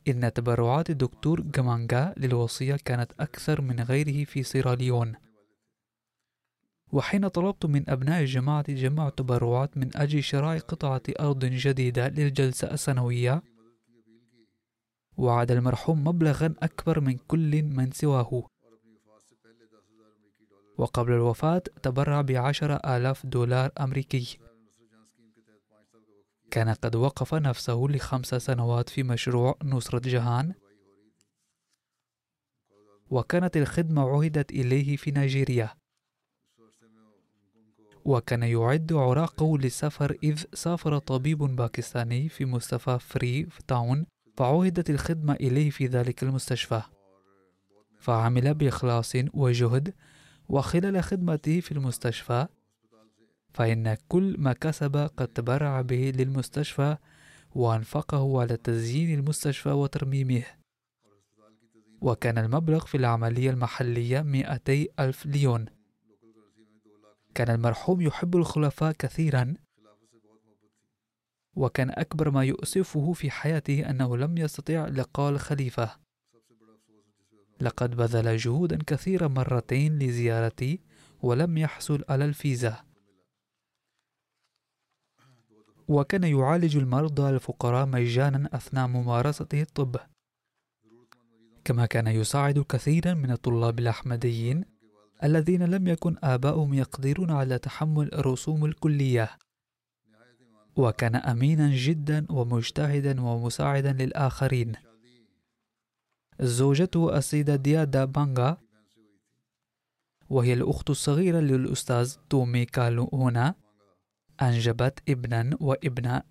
[0.08, 5.16] إن تبرعات الدكتور جمانجا للوصية كانت أكثر من غيره في سيراليون
[6.92, 13.44] وحين طلبت من أبناء الجماعة جمع تبرعات من أجل شراء قطعة أرض جديدة للجلسة السنوية
[15.18, 18.44] وعد المرحوم مبلغا أكبر من كل من سواه.
[20.82, 24.40] وقبل الوفاة تبرع بعشرة آلاف دولار أمريكي.
[26.52, 30.54] كان قد وقف نفسه لخمس سنوات في مشروع نصرة جهان.
[33.10, 35.70] وكانت الخدمة عهدت إليه في نيجيريا.
[38.06, 44.06] وكان يعد أوراقه للسفر إذ سافر طبيب باكستاني في مستشفى فري تاون
[44.38, 46.82] فعهدت الخدمة إليه في ذلك المستشفى.
[48.00, 49.94] فعمل بإخلاص وجهد
[50.52, 52.48] وخلال خدمته في المستشفى
[53.54, 56.98] فإن كل ما كسب قد تبرع به للمستشفى
[57.56, 60.44] وأنفقه على تزيين المستشفى وترميمه.
[62.02, 65.66] وكان المبلغ في العملية المحلية 200 ألف ليون.
[67.36, 69.54] كان المرحوم يحب الخلفاء كثيرا.
[71.56, 76.11] وكان أكبر ما يؤسفه في حياته أنه لم يستطع لقاء الخليفة.
[77.62, 80.80] لقد بذل جهودا كثيرة مرتين لزيارتي
[81.22, 82.84] ولم يحصل على الفيزا.
[85.88, 89.96] وكان يعالج المرضى الفقراء مجانا أثناء ممارسته الطب.
[91.66, 94.66] كما كان يساعد كثيرا من الطلاب الأحمديين
[95.24, 99.38] الذين لم يكن آباؤهم يقدرون على تحمل رسوم الكلية.
[100.76, 104.91] وكان أمينا جدا ومجتهدا ومساعدا للآخرين.
[106.42, 108.58] زوجته السيدة ديادا بانغا
[110.30, 113.56] وهي الأخت الصغيرة للأستاذ تومي كالو هنا
[114.42, 116.24] أنجبت ابنا وابنة.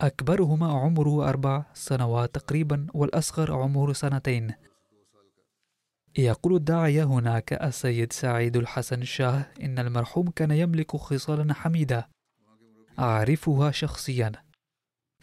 [0.00, 4.54] أكبرهما عمره أربع سنوات تقريبا والأصغر عمره سنتين.
[6.18, 12.08] يقول الداعية هناك السيد سعيد الحسن شاه إن المرحوم كان يملك خصالا حميدة
[12.98, 14.32] أعرفها شخصيا.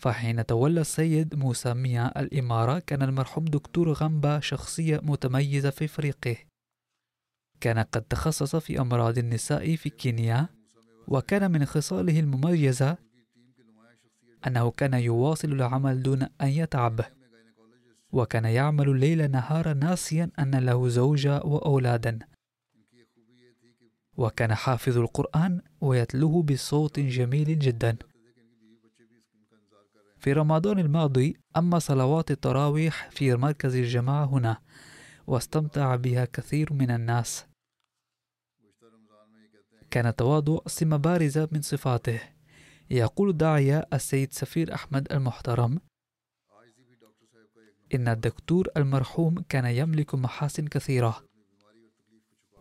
[0.03, 6.35] فحين تولى السيد موسى ميا الإمارة كان المرحوم دكتور غامبا شخصية متميزة في فريقه.
[7.61, 10.47] كان قد تخصص في أمراض النساء في كينيا
[11.07, 12.97] وكان من خصاله المميزة
[14.47, 17.01] أنه كان يواصل العمل دون أن يتعب.
[18.11, 22.19] وكان يعمل الليل نهارا ناسيا أن له زوجة وأولادا.
[24.17, 27.97] وكان حافظ القرآن ويتلوه بصوت جميل جدا.
[30.23, 34.57] في رمضان الماضي أما صلوات التراويح في مركز الجماعة هنا
[35.27, 37.45] واستمتع بها كثير من الناس.
[39.91, 42.19] كان التواضع سمة بارزة من صفاته.
[42.89, 45.79] يقول الداعية السيد سفير أحمد المحترم
[47.95, 51.23] إن الدكتور المرحوم كان يملك محاسن كثيرة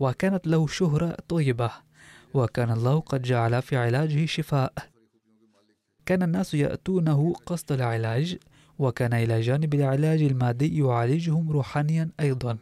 [0.00, 1.70] وكانت له شهرة طيبة
[2.34, 4.91] وكان الله قد جعل في علاجه شفاء.
[6.06, 8.38] كان الناس يأتونه قصد العلاج
[8.78, 12.58] وكان إلى جانب العلاج المادي يعالجهم روحانيا أيضا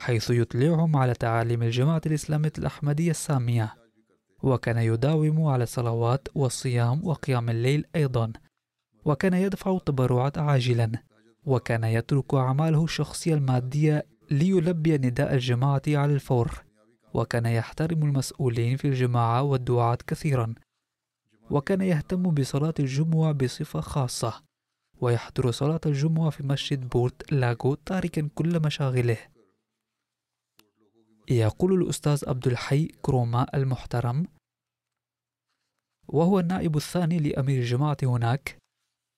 [0.00, 3.74] حيث يطلعهم على تعاليم الجماعة الإسلامية الأحمدية السامية
[4.42, 8.32] وكان يداوم على الصلوات والصيام وقيام الليل أيضا
[9.04, 10.92] وكان يدفع تبرعات عاجلا
[11.46, 16.62] وكان يترك أعماله الشخصية المادية ليلبي نداء الجماعة على الفور
[17.14, 20.54] وكان يحترم المسؤولين في الجماعة والدعاة كثيرا.
[21.50, 24.42] وكان يهتم بصلاة الجمعة بصفة خاصة
[25.00, 29.18] ويحضر صلاة الجمعة في مسجد بورت لاغو تاركا كل مشاغله.
[31.30, 34.26] يقول الأستاذ عبد الحي كروما المحترم
[36.08, 38.56] وهو النائب الثاني لأمير الجماعة هناك.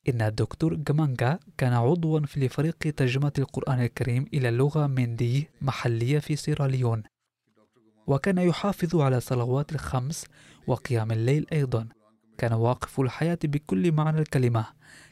[0.09, 6.37] إن الدكتور جمانجا كان عضوا في فريق ترجمة القرآن الكريم إلى اللغة مندي محلية في
[6.37, 7.03] سيراليون
[8.07, 10.26] وكان يحافظ على صلوات الخمس
[10.66, 11.89] وقيام الليل أيضا.
[12.39, 14.66] كان واقف الحياة بكل معنى الكلمة.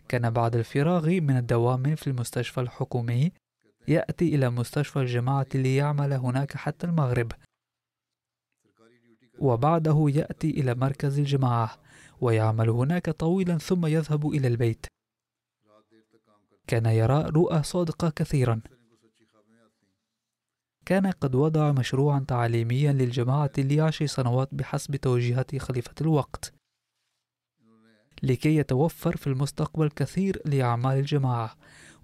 [0.09, 3.33] كان بعد الفراغ من الدوام في المستشفى الحكومي
[3.89, 7.33] يأتي إلى مستشفى الجماعة ليعمل هناك حتى المغرب.
[9.39, 11.79] وبعده يأتي إلى مركز الجماعة
[12.21, 14.87] ويعمل هناك طويلا ثم يذهب إلى البيت.
[16.67, 18.61] كان يرى رؤى صادقة كثيرا.
[20.87, 26.56] كان قد وضع مشروعا تعليميا للجماعة لعشر سنوات بحسب توجيهات خليفة الوقت.
[28.23, 31.57] لكي يتوفر في المستقبل كثير لأعمال الجماعة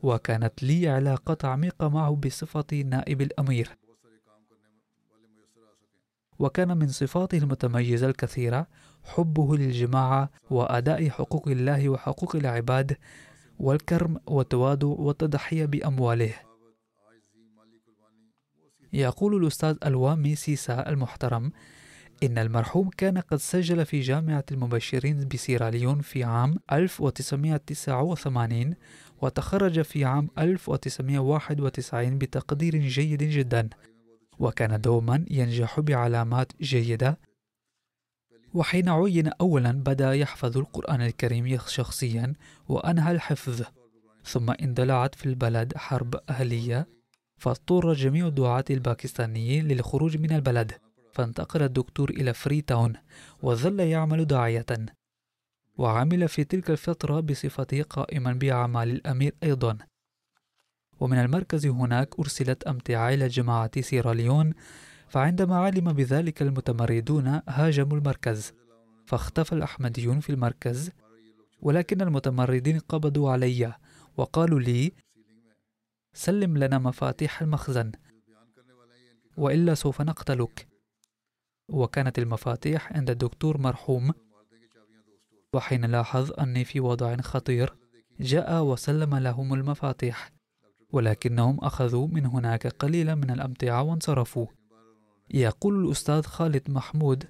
[0.02, 3.70] وكانت لي علاقات عميقة معه بصفتي نائب الأمير.
[6.38, 8.66] وكان من صفاته المتميزة الكثيرة
[9.04, 12.96] حبه للجماعة وأداء حقوق الله وحقوق العباد
[13.58, 16.34] والكرم والتواضع والتضحية بأمواله.
[18.92, 21.52] يقول الأستاذ الوامي سيسا المحترم
[22.22, 28.74] إن المرحوم كان قد سجل في جامعة المبشرين بسيراليون في عام 1989
[29.22, 33.68] وتخرج في عام 1991 بتقدير جيد جدا.
[34.38, 37.18] وكان دوما ينجح بعلامات جيدة.
[38.54, 42.32] وحين عين أولا بدأ يحفظ القرآن الكريم شخصيا
[42.68, 43.62] وأنهى الحفظ.
[44.24, 46.88] ثم اندلعت في البلد حرب أهلية
[47.36, 50.72] فاضطر جميع الدعاة الباكستانيين للخروج من البلد.
[51.12, 52.92] فانتقل الدكتور إلى فري تاون
[53.42, 54.66] وظل يعمل داعية
[55.78, 59.78] وعمل في تلك الفترة بصفته قائما بأعمال الأمير أيضا.
[61.00, 64.54] ومن المركز هناك أرسلت أمتعة إلى جماعة سيراليون
[65.08, 68.52] فعندما علم بذلك المتمردون هاجموا المركز
[69.06, 70.90] فاختفى الأحمديون في المركز.
[71.62, 73.74] ولكن المتمردين قبضوا علي
[74.16, 74.92] وقالوا لي
[76.14, 77.92] سلم لنا مفاتيح المخزن
[79.36, 80.71] وإلا سوف نقتلك.
[81.68, 84.12] وكانت المفاتيح عند الدكتور مرحوم.
[85.54, 87.74] وحين لاحظ أني في وضع خطير
[88.20, 90.30] جاء وسلم لهم المفاتيح
[90.90, 94.46] ولكنهم أخذوا من هناك قليلا من الأمتعة وانصرفوا.
[95.30, 97.24] يقول الأستاذ خالد محمود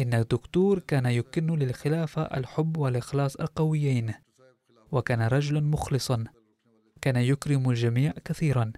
[0.00, 4.14] إن الدكتور كان يكن للخلافة الحب والإخلاص القويين
[4.92, 6.24] وكان رجلا مخلصا
[7.02, 8.72] كان يكرم الجميع كثيرا.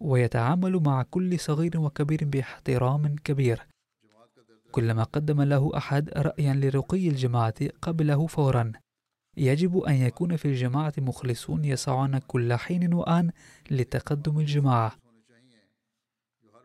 [0.00, 3.66] ويتعامل مع كل صغير وكبير باحترام كبير.
[4.72, 8.72] كلما قدم له أحد رأيا لرقي الجماعة قبله فورا.
[9.36, 13.30] يجب أن يكون في الجماعة مخلصون يسعون كل حين وآن
[13.70, 14.92] لتقدم الجماعة.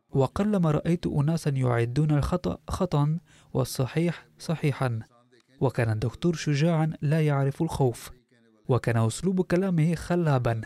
[0.10, 3.20] وقلما رأيت أناسا يعدون الخطأ خطأ
[3.54, 5.00] والصحيح صحيحا.
[5.60, 8.12] وكان الدكتور شجاعا لا يعرف الخوف.
[8.68, 10.62] وكان أسلوب كلامه خلابا.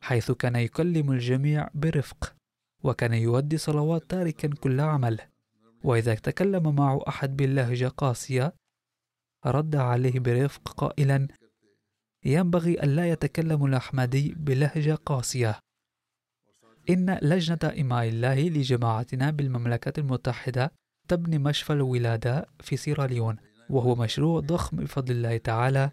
[0.00, 2.34] حيث كان يكلم الجميع برفق
[2.82, 5.20] وكان يؤدي صلوات تاركا كل عمل.
[5.84, 8.54] وإذا تكلم معه أحد باللهجة قاسية
[9.46, 11.28] رد عليه برفق قائلا
[12.24, 15.58] ينبغي ألا يتكلم الأحمدي بلهجة قاسية.
[16.90, 20.72] إن لجنة إماء الله لجماعتنا بالمملكة المتحدة
[21.08, 23.36] تبني مشفى الولادة في سيراليون
[23.70, 25.90] وهو مشروع ضخم بفضل الله تعالى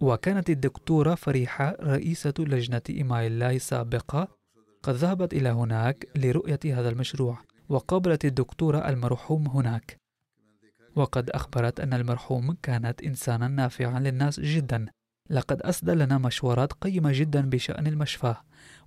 [0.00, 4.28] وكانت الدكتورة فريحة رئيسة لجنة إماء الله السابقة
[4.82, 7.38] قد ذهبت إلى هناك لرؤية هذا المشروع
[7.68, 9.96] وقابلت الدكتورة المرحوم هناك.
[10.96, 14.86] وقد أخبرت أن المرحوم كانت إنسانا نافعا للناس جدا.
[15.30, 18.34] لقد أسدى لنا مشورات قيمة جدا بشأن المشفى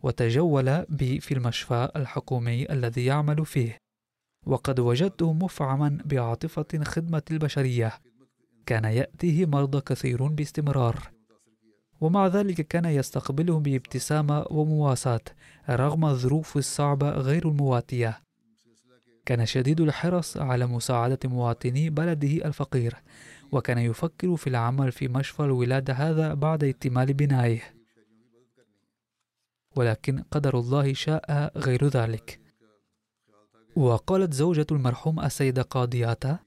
[0.03, 3.77] وتجول بي في المشفى الحكومي الذي يعمل فيه.
[4.45, 7.93] وقد وجدته مفعما بعاطفة خدمة البشرية.
[8.65, 11.11] كان يأتيه مرضى كثيرون باستمرار.
[12.01, 15.21] ومع ذلك كان يستقبلهم بابتسامة ومواساة
[15.69, 18.21] رغم الظروف الصعبة غير المواتية.
[19.25, 22.95] كان شديد الحرص على مساعدة مواطني بلده الفقير
[23.51, 27.61] وكان يفكر في العمل في مشفى الولادة هذا بعد اكتمال بنائه.
[29.75, 32.39] ولكن قدر الله شاء غير ذلك.
[33.75, 36.39] وقالت زوجة المرحوم السيدة قاضياتا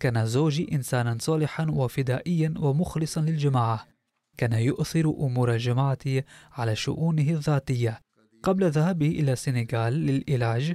[0.00, 3.86] كان زوجي إنسانا صالحا وفدائيا ومخلصا للجماعة.
[4.36, 5.98] كان يؤثر أمور الجماعة
[6.52, 8.00] على شؤونه الذاتية.
[8.42, 10.72] قبل ذهابه إلى السنغال للعلاج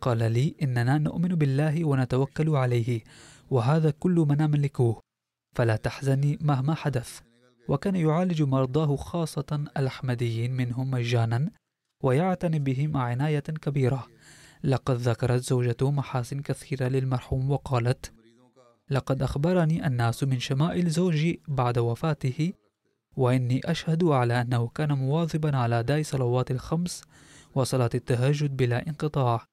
[0.00, 3.00] قال لي إننا نؤمن بالله ونتوكل عليه
[3.50, 5.00] وهذا كل ما نملكه.
[5.56, 7.20] فلا تحزني مهما حدث.
[7.68, 11.50] وكان يعالج مرضاه خاصة الأحمديين منهم مجانا
[12.02, 14.06] ويعتني بهم عناية كبيرة.
[14.64, 18.12] لقد ذكرت زوجته محاسن كثيرة للمرحوم وقالت
[18.90, 22.52] لقد أخبرني الناس من شمائل زوجي بعد وفاته
[23.16, 27.02] وإني أشهد على أنه كان مواظبا على أداء صلوات الخمس
[27.54, 29.46] وصلاة التهجد بلا انقطاع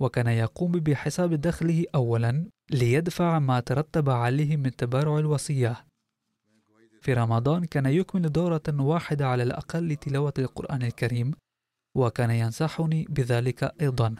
[0.00, 5.84] وكان يقوم بحساب دخله أولا ليدفع ما ترتب عليه من تبرع الوصية.
[7.00, 11.34] في رمضان كان يكمل دورة واحدة على الأقل لتلاوة القرآن الكريم
[11.96, 14.14] وكان ينصحني بذلك أيضا.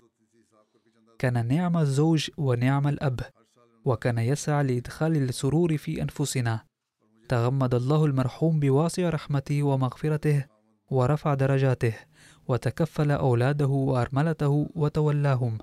[1.18, 3.20] كان نعم الزوج ونعم الأب.
[3.84, 6.64] وكان يسعى لإدخال السرور في أنفسنا.
[7.28, 10.44] تغمد الله المرحوم بواسع رحمته ومغفرته
[10.90, 11.94] ورفع درجاته
[12.48, 15.58] وتكفل أولاده وأرملته وتولاهم.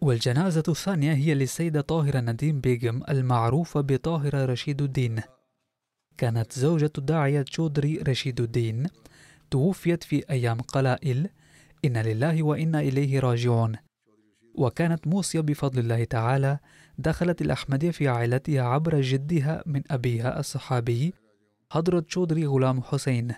[0.00, 5.20] والجنازة الثانية هي للسيدة طاهرة نديم بيغم المعروفة بطاهرة رشيد الدين.
[6.18, 8.86] كانت زوجة الداعية تشودري رشيد الدين
[9.50, 11.28] توفيت في أيام قلائل
[11.84, 13.76] إن لله وإنا إليه راجعون.
[14.54, 16.58] وكانت موصية بفضل الله تعالى
[16.98, 21.14] دخلت الأحمدية في عائلتها عبر جدها من أبيها الصحابي
[21.70, 23.34] حضرة شودري غلام حسين.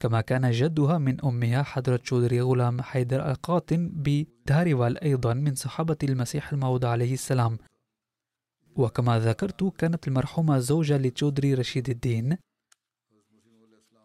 [0.00, 6.52] كما كان جدها من أمها حضرة شودري غلام حيدر القاطن بداروال أيضا من صحابة المسيح
[6.52, 7.58] الموعود عليه السلام.
[8.76, 12.36] وكما ذكرت كانت المرحومة زوجة لتشودري رشيد الدين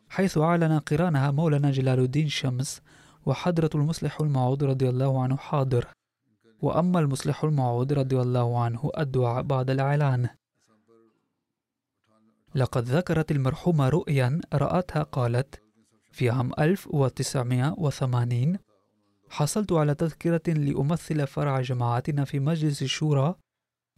[0.10, 2.82] حيث أعلن قرانها مولانا جلال الدين شمس
[3.26, 5.88] وحضرة المصلح الموعود رضي الله عنه حاضر.
[6.62, 10.30] وأما المصلح الموعود رضي الله عنه الدعاء بعد الإعلان.
[12.56, 15.62] لقد ذكرت المرحومة رؤيا رأتها قالت
[16.12, 18.58] في عام 1980
[19.30, 23.36] حصلت على تذكرة لأمثل فرع جماعتنا في مجلس الشورى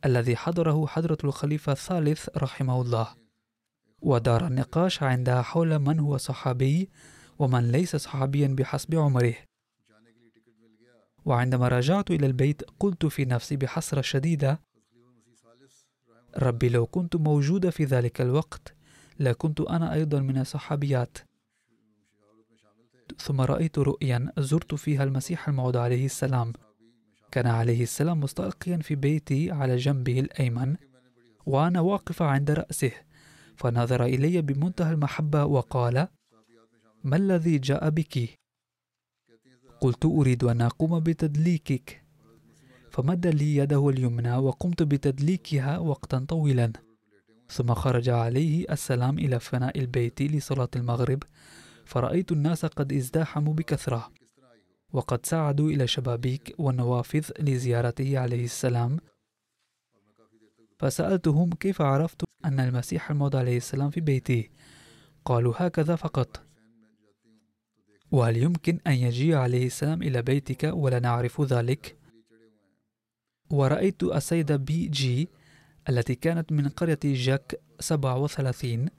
[0.06, 3.08] الذي حضره حضرة الخليفة الثالث رحمه الله.
[4.02, 6.90] ودار النقاش عندها حول من هو صحابي
[7.40, 9.36] ومن ليس صحابيا بحسب عمره.
[11.26, 14.60] وعندما رجعت إلى البيت قلت في نفسي بحسرة شديدة
[16.38, 18.76] ربي لو كنت موجودة في ذلك الوقت
[19.20, 21.18] لكنت أنا أيضا من الصحابيات.
[23.18, 26.54] ثم رأيت رؤيا زرت فيها المسيح الموعود عليه السلام.
[27.32, 30.76] كان عليه السلام مستلقيا في بيتي على جنبه الأيمن
[31.46, 32.92] وأنا واقفة عند رأسه
[33.56, 36.08] فنظر إلي بمنتهى المحبة وقال
[37.06, 38.40] ما الذي جاء بك؟
[39.82, 42.04] قلت أريد أن أقوم بتدليكك.
[42.92, 46.74] فمد لي يده اليمنى وقمت بتدليكها وقتا طويلا.
[47.50, 51.24] ثم خرج عليه السلام إلى فناء البيت لصلاة المغرب
[51.86, 54.12] فرأيت الناس قد ازدحموا بكثرة.
[54.94, 59.00] وقد سعدوا إلى شبابيك والنوافذ لزيارته عليه السلام.
[60.80, 64.52] فسألتهم كيف عرفت أن المسيح الموعود عليه السلام في بيتي؟
[65.26, 66.46] قالوا هكذا فقط.
[68.16, 71.98] وهل يمكن أن يجيء عليه السلام إلى بيتك ولا نعرف ذلك؟
[73.50, 75.30] ورأيت السيدة بي جي
[75.90, 78.90] التي كانت من قرية جاك 37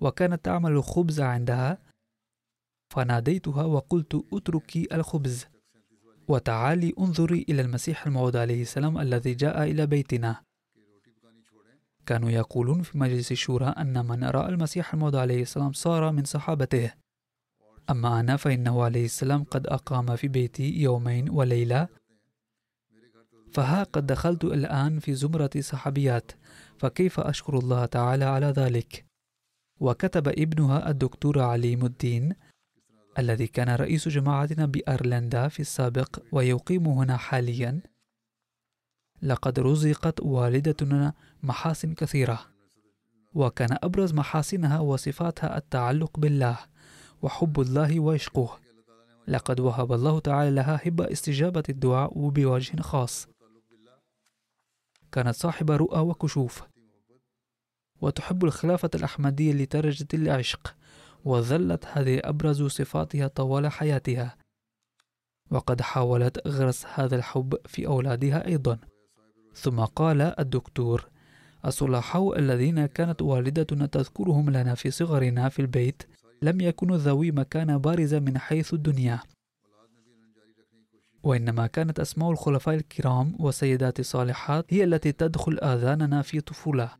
[0.00, 1.78] وكانت تعمل الخبز عندها
[2.90, 5.46] فناديتها وقلت اتركي الخبز
[6.28, 10.42] وتعالي انظري إلى المسيح الموعود عليه السلام الذي جاء إلى بيتنا
[12.06, 16.90] كانوا يقولون في مجلس الشورى أن من رأى المسيح الموعود عليه السلام صار من صحابته.
[17.90, 21.88] أما أنا فإنه عليه السلام قد أقام في بيتي يومين وليلة.
[23.52, 26.32] فها قد دخلت الآن في زمرة صحابيات
[26.78, 29.04] فكيف أشكر الله تعالى على ذلك؟
[29.80, 32.34] وكتب ابنها الدكتور عليم الدين
[33.18, 37.80] الذي كان رئيس جماعتنا بأيرلندا في السابق ويقيم هنا حاليا.
[39.22, 41.12] لقد رزقت والدتنا
[41.42, 42.54] محاسن كثيرة
[43.34, 46.58] وكان أبرز محاسنها وصفاتها التعلق بالله
[47.22, 48.58] وحب الله وعشقه.
[49.28, 53.28] لقد وهب الله تعالى لها هبة استجابة الدعاء وبوجه خاص.
[55.12, 56.62] كانت صاحبة رؤى وكشوف.
[58.00, 60.76] وتحب الخلافة الأحمدية لدرجة العشق
[61.24, 64.36] وظلت هذه أبرز صفاتها طوال حياتها.
[65.50, 68.78] وقد حاولت غرس هذا الحب في أولادها أيضا.
[69.54, 71.08] ثم قال الدكتور
[71.66, 76.02] الصلحاء الذين كانت والدتنا تذكرهم لنا في صغرنا في البيت
[76.42, 79.20] لم يكونوا ذوي مكانة بارزة من حيث الدنيا.
[81.22, 86.90] وإنما كانت أسماء الخلفاء الكرام وسيدات الصالحات هي التي تدخل آذاننا في طفولة.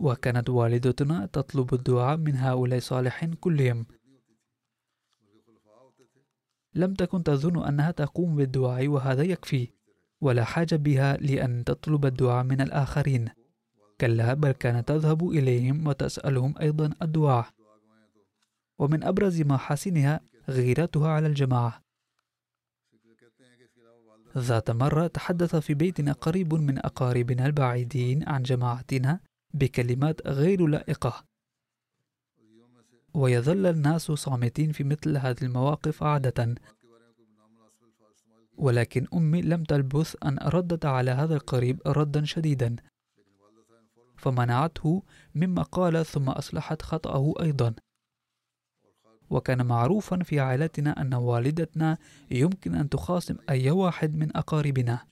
[0.00, 3.86] وكانت والدتنا تطلب الدعاء من هؤلاء الصالحين كلهم.
[6.74, 9.68] لم تكن تظن أنها تقوم بالدعاء وهذا يكفي.
[10.20, 13.28] ولا حاجة بها لأن تطلب الدعاء من الآخرين.
[14.00, 17.46] كلا بل كانت تذهب إليهم وتسألهم أيضا الدعاء.
[18.78, 21.82] ومن أبرز محاسنها غيرتها على الجماعة.
[24.38, 29.20] ذات مرة تحدث في بيتنا قريب من أقاربنا البعيدين عن جماعتنا
[29.54, 31.24] بكلمات غير لائقة.
[33.14, 36.54] ويظل الناس صامتين في مثل هذه المواقف عادة.
[38.60, 42.76] ولكن أمي لم تلبث أن ردت على هذا القريب ردا شديدا
[44.16, 45.02] فمنعته
[45.34, 47.74] مما قال ثم أصلحت خطأه أيضا.
[49.30, 51.98] وكان معروفا في عائلتنا أن والدتنا
[52.30, 55.06] يمكن أن تخاصم أي واحد من أقاربنا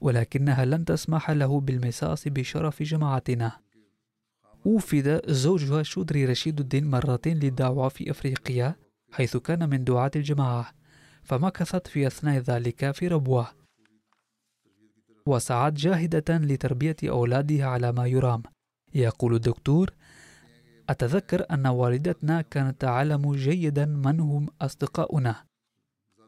[0.00, 3.60] ولكنها لن تسمح له بالمساس بشرف جماعتنا.
[4.64, 8.76] وفد زوجها شودري رشيد الدين مرتين للدعوة في أفريقيا
[9.12, 10.79] حيث كان من دعاة الجماعة.
[11.22, 13.48] فمكثت في أثناء ذلك في ربوة.
[15.26, 18.42] وسعت جاهدة لتربية أولادها على ما يرام.
[18.94, 19.90] يقول الدكتور
[20.88, 25.44] أتذكر أن والدتنا كانت تعلم جيدا من هم أصدقاؤنا.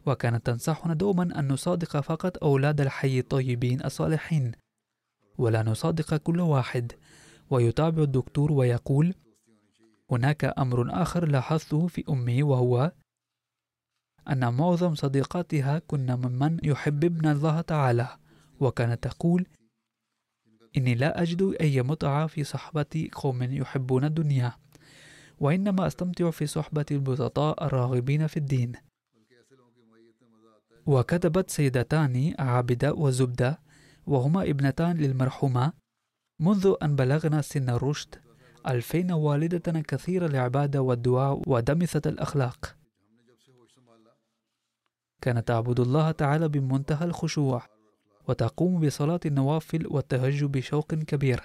[0.07, 4.53] وكانت تنصحنا دوما أن نصادق فقط أولاد الحي الطيبين الصالحين.
[5.39, 6.93] ولا نصادق كل واحد.
[7.51, 9.15] ويتابع الدكتور ويقول
[10.11, 12.93] هناك أمر آخر لاحظته في أمي وهو
[14.31, 18.09] أن معظم صديقاتها كن ممن يحببن الله تعالى
[18.61, 19.47] وكانت تقول
[20.77, 24.53] إني لا أجد أي متعة في صحبة قوم يحبون الدنيا
[25.41, 28.73] وإنما أستمتع في صحبة البسطاء الراغبين في الدين.
[30.87, 33.61] وكتبت سيدتان عابدة وزبدة
[34.07, 35.73] وهما ابنتان للمرحومة
[36.41, 38.15] منذ أن بلغنا سن الرشد
[38.69, 42.77] ألفين والدتنا كثيرة العبادة والدعاء ودمثة الأخلاق.
[45.23, 47.63] كانت تعبد الله تعالى بمنتهى الخشوع
[48.29, 51.41] وتقوم بصلاة النوافل والتهجد بشوق كبير.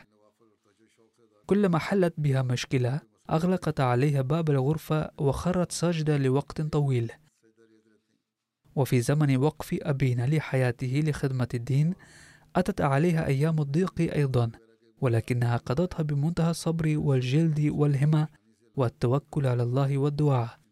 [1.45, 7.11] كلما حلت بها مشكلة أغلقت عليها باب الغرفة وخرت ساجدة لوقت طويل.
[8.75, 11.93] وفي زمن وقف أبينا لحياته لخدمة الدين
[12.55, 14.51] أتت عليها أيام الضيق أيضا
[15.01, 18.27] ولكنها قضتها بمنتهى الصبر والجلد والهمة
[18.75, 20.66] والتوكل على الله والدعاء.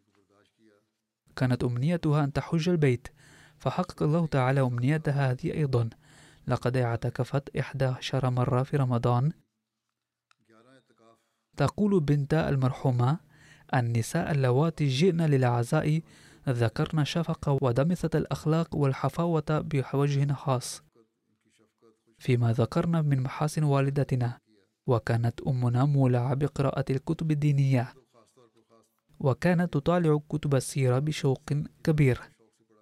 [1.36, 3.08] كانت أمنيتها أن تحج البيت.
[3.58, 5.90] فحقق الله تعالى أمنيتها هذه أيضا.
[6.48, 9.32] لقد اعتكفت إحدى عشر مرة في رمضان.
[11.58, 13.18] تقول بنت المرحومة
[13.74, 16.02] النساء اللواتي جئن للعزاء
[16.50, 20.84] ذكرن شفقة ودمثة الأخلاق والحفاوة بوجه خاص
[22.18, 24.40] فيما ذكرنا من محاسن والدتنا.
[24.88, 27.94] وكانت أمنا مولعة بقراءة الكتب الدينية.
[29.20, 31.42] وكانت تطالع كتب السيرة بشوق
[31.84, 32.22] كبير.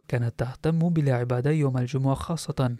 [0.08, 2.76] كانت تهتم بالعبادة يوم الجمعة خاصة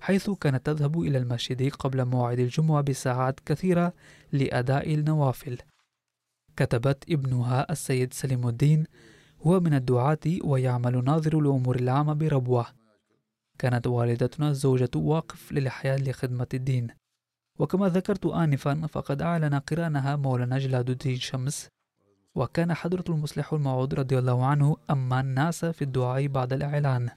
[0.00, 3.92] حيث كانت تذهب إلى المسجد قبل موعد الجمعة بساعات كثيرة
[4.32, 5.58] لأداء النوافل.
[6.56, 8.84] كتبت ابنها السيد سليم الدين
[9.42, 12.66] هو من الدعاة ويعمل ناظر الأمور العامة بربوة.
[13.58, 16.88] كانت والدتنا الزوجة واقف للحياة لخدمة الدين.
[17.58, 21.68] وكما ذكرت آنفا فقد أعلن قرانها مولانا جلال الدين شمس
[22.38, 27.10] وكان حضرة المصلح الموعود رضي الله عنه أما الناس في الدعاء بعد الإعلان.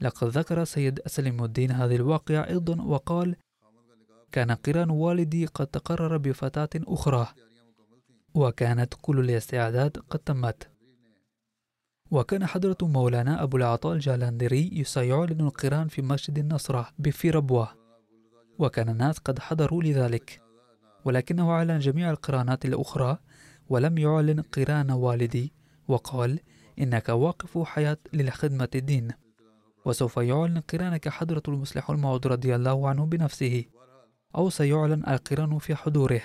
[0.00, 3.36] لقد ذكر سيد سليم الدين هذه الواقعة أيضا وقال
[4.32, 7.26] كان قران والدي قد تقرر بفتاة أخرى
[8.34, 10.70] وكانت كل الاستعداد قد تمت.
[12.10, 17.68] وكان حضرة مولانا أبو العطاء الجالندري سيعلن القران في مسجد النصرة بفي ربوة
[18.58, 20.42] وكان الناس قد حضروا لذلك.
[21.04, 23.18] ولكنه أعلن جميع القرانات الأخرى
[23.68, 25.52] ولم يعلن قران والدي
[25.88, 26.40] وقال
[26.78, 29.08] إنك واقف حياة لخدمة الدين
[29.84, 33.64] وسوف يعلن قرانك حضرة المصلح الموعود رضي الله عنه بنفسه
[34.36, 36.22] أو سيعلن القران في حضوره.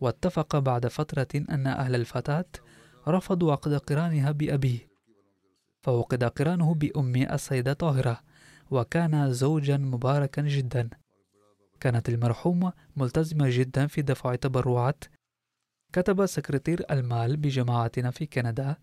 [0.00, 2.44] واتفق بعد فترة أن أهل الفتاة
[3.08, 4.78] رفضوا عقد قرانها بأبيه
[5.82, 8.20] فوقد قرانه بأمي السيدة طاهرة
[8.70, 10.90] وكان زوجا مباركا جدا.
[11.80, 15.04] كانت المرحومة ملتزمة جدا في دفع تبرعات
[15.94, 18.76] كتب سكرتير المال بجماعتنا في كندا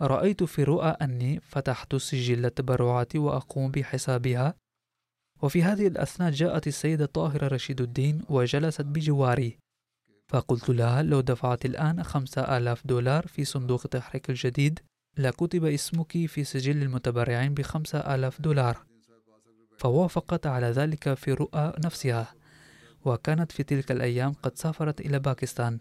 [0.00, 4.54] رأيت في رؤى أني فتحت سجل التبرعات وأقوم بحسابها
[5.42, 9.58] وفي هذه الأثناء جاءت السيدة طاهرة رشيد الدين وجلست بجواري
[10.28, 14.80] فقلت لها لو دفعت الآن خمسة آلاف دولار في صندوق التحريك الجديد
[15.18, 18.86] لكتب اسمك في سجل المتبرعين بخمسة آلاف دولار.
[19.78, 22.39] فوافقت على ذلك في رؤى نفسها.
[23.04, 25.78] وكانت في تلك الأيام قد سافرت إلى باكستان.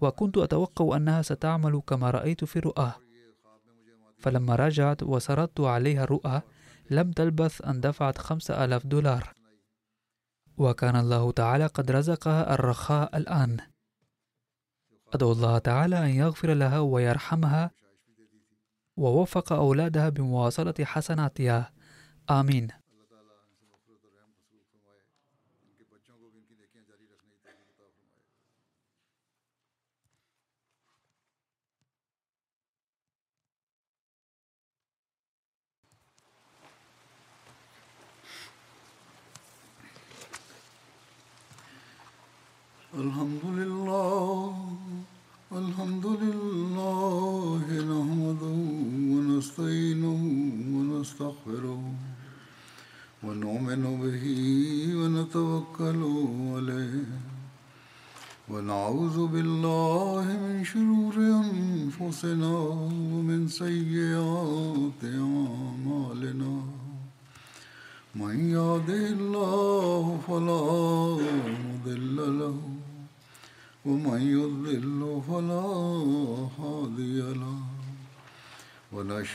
[0.00, 2.94] وكنت أتوقع أنها ستعمل كما رأيت في رؤاه
[4.18, 6.42] فلما رجعت وسردت عليها الرؤى
[6.90, 9.34] لم تلبث أن دفعت خمسة آلاف دولار.
[10.58, 13.56] وكان الله تعالى قد رزقها الرخاء الآن.
[15.12, 17.70] أدعو الله تعالى أن يغفر لها ويرحمها
[18.96, 21.72] ووفق أولادها بمواصلة حسناتها.
[22.30, 22.68] آمين.
[42.98, 43.37] الحمد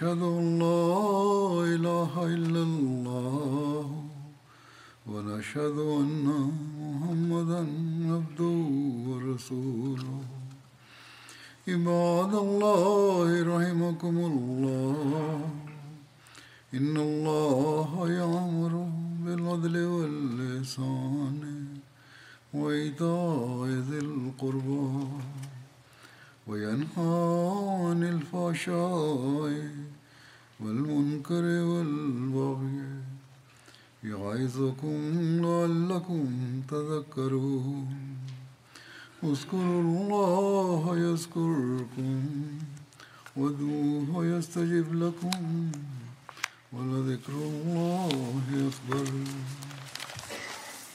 [0.04, 0.33] שלנו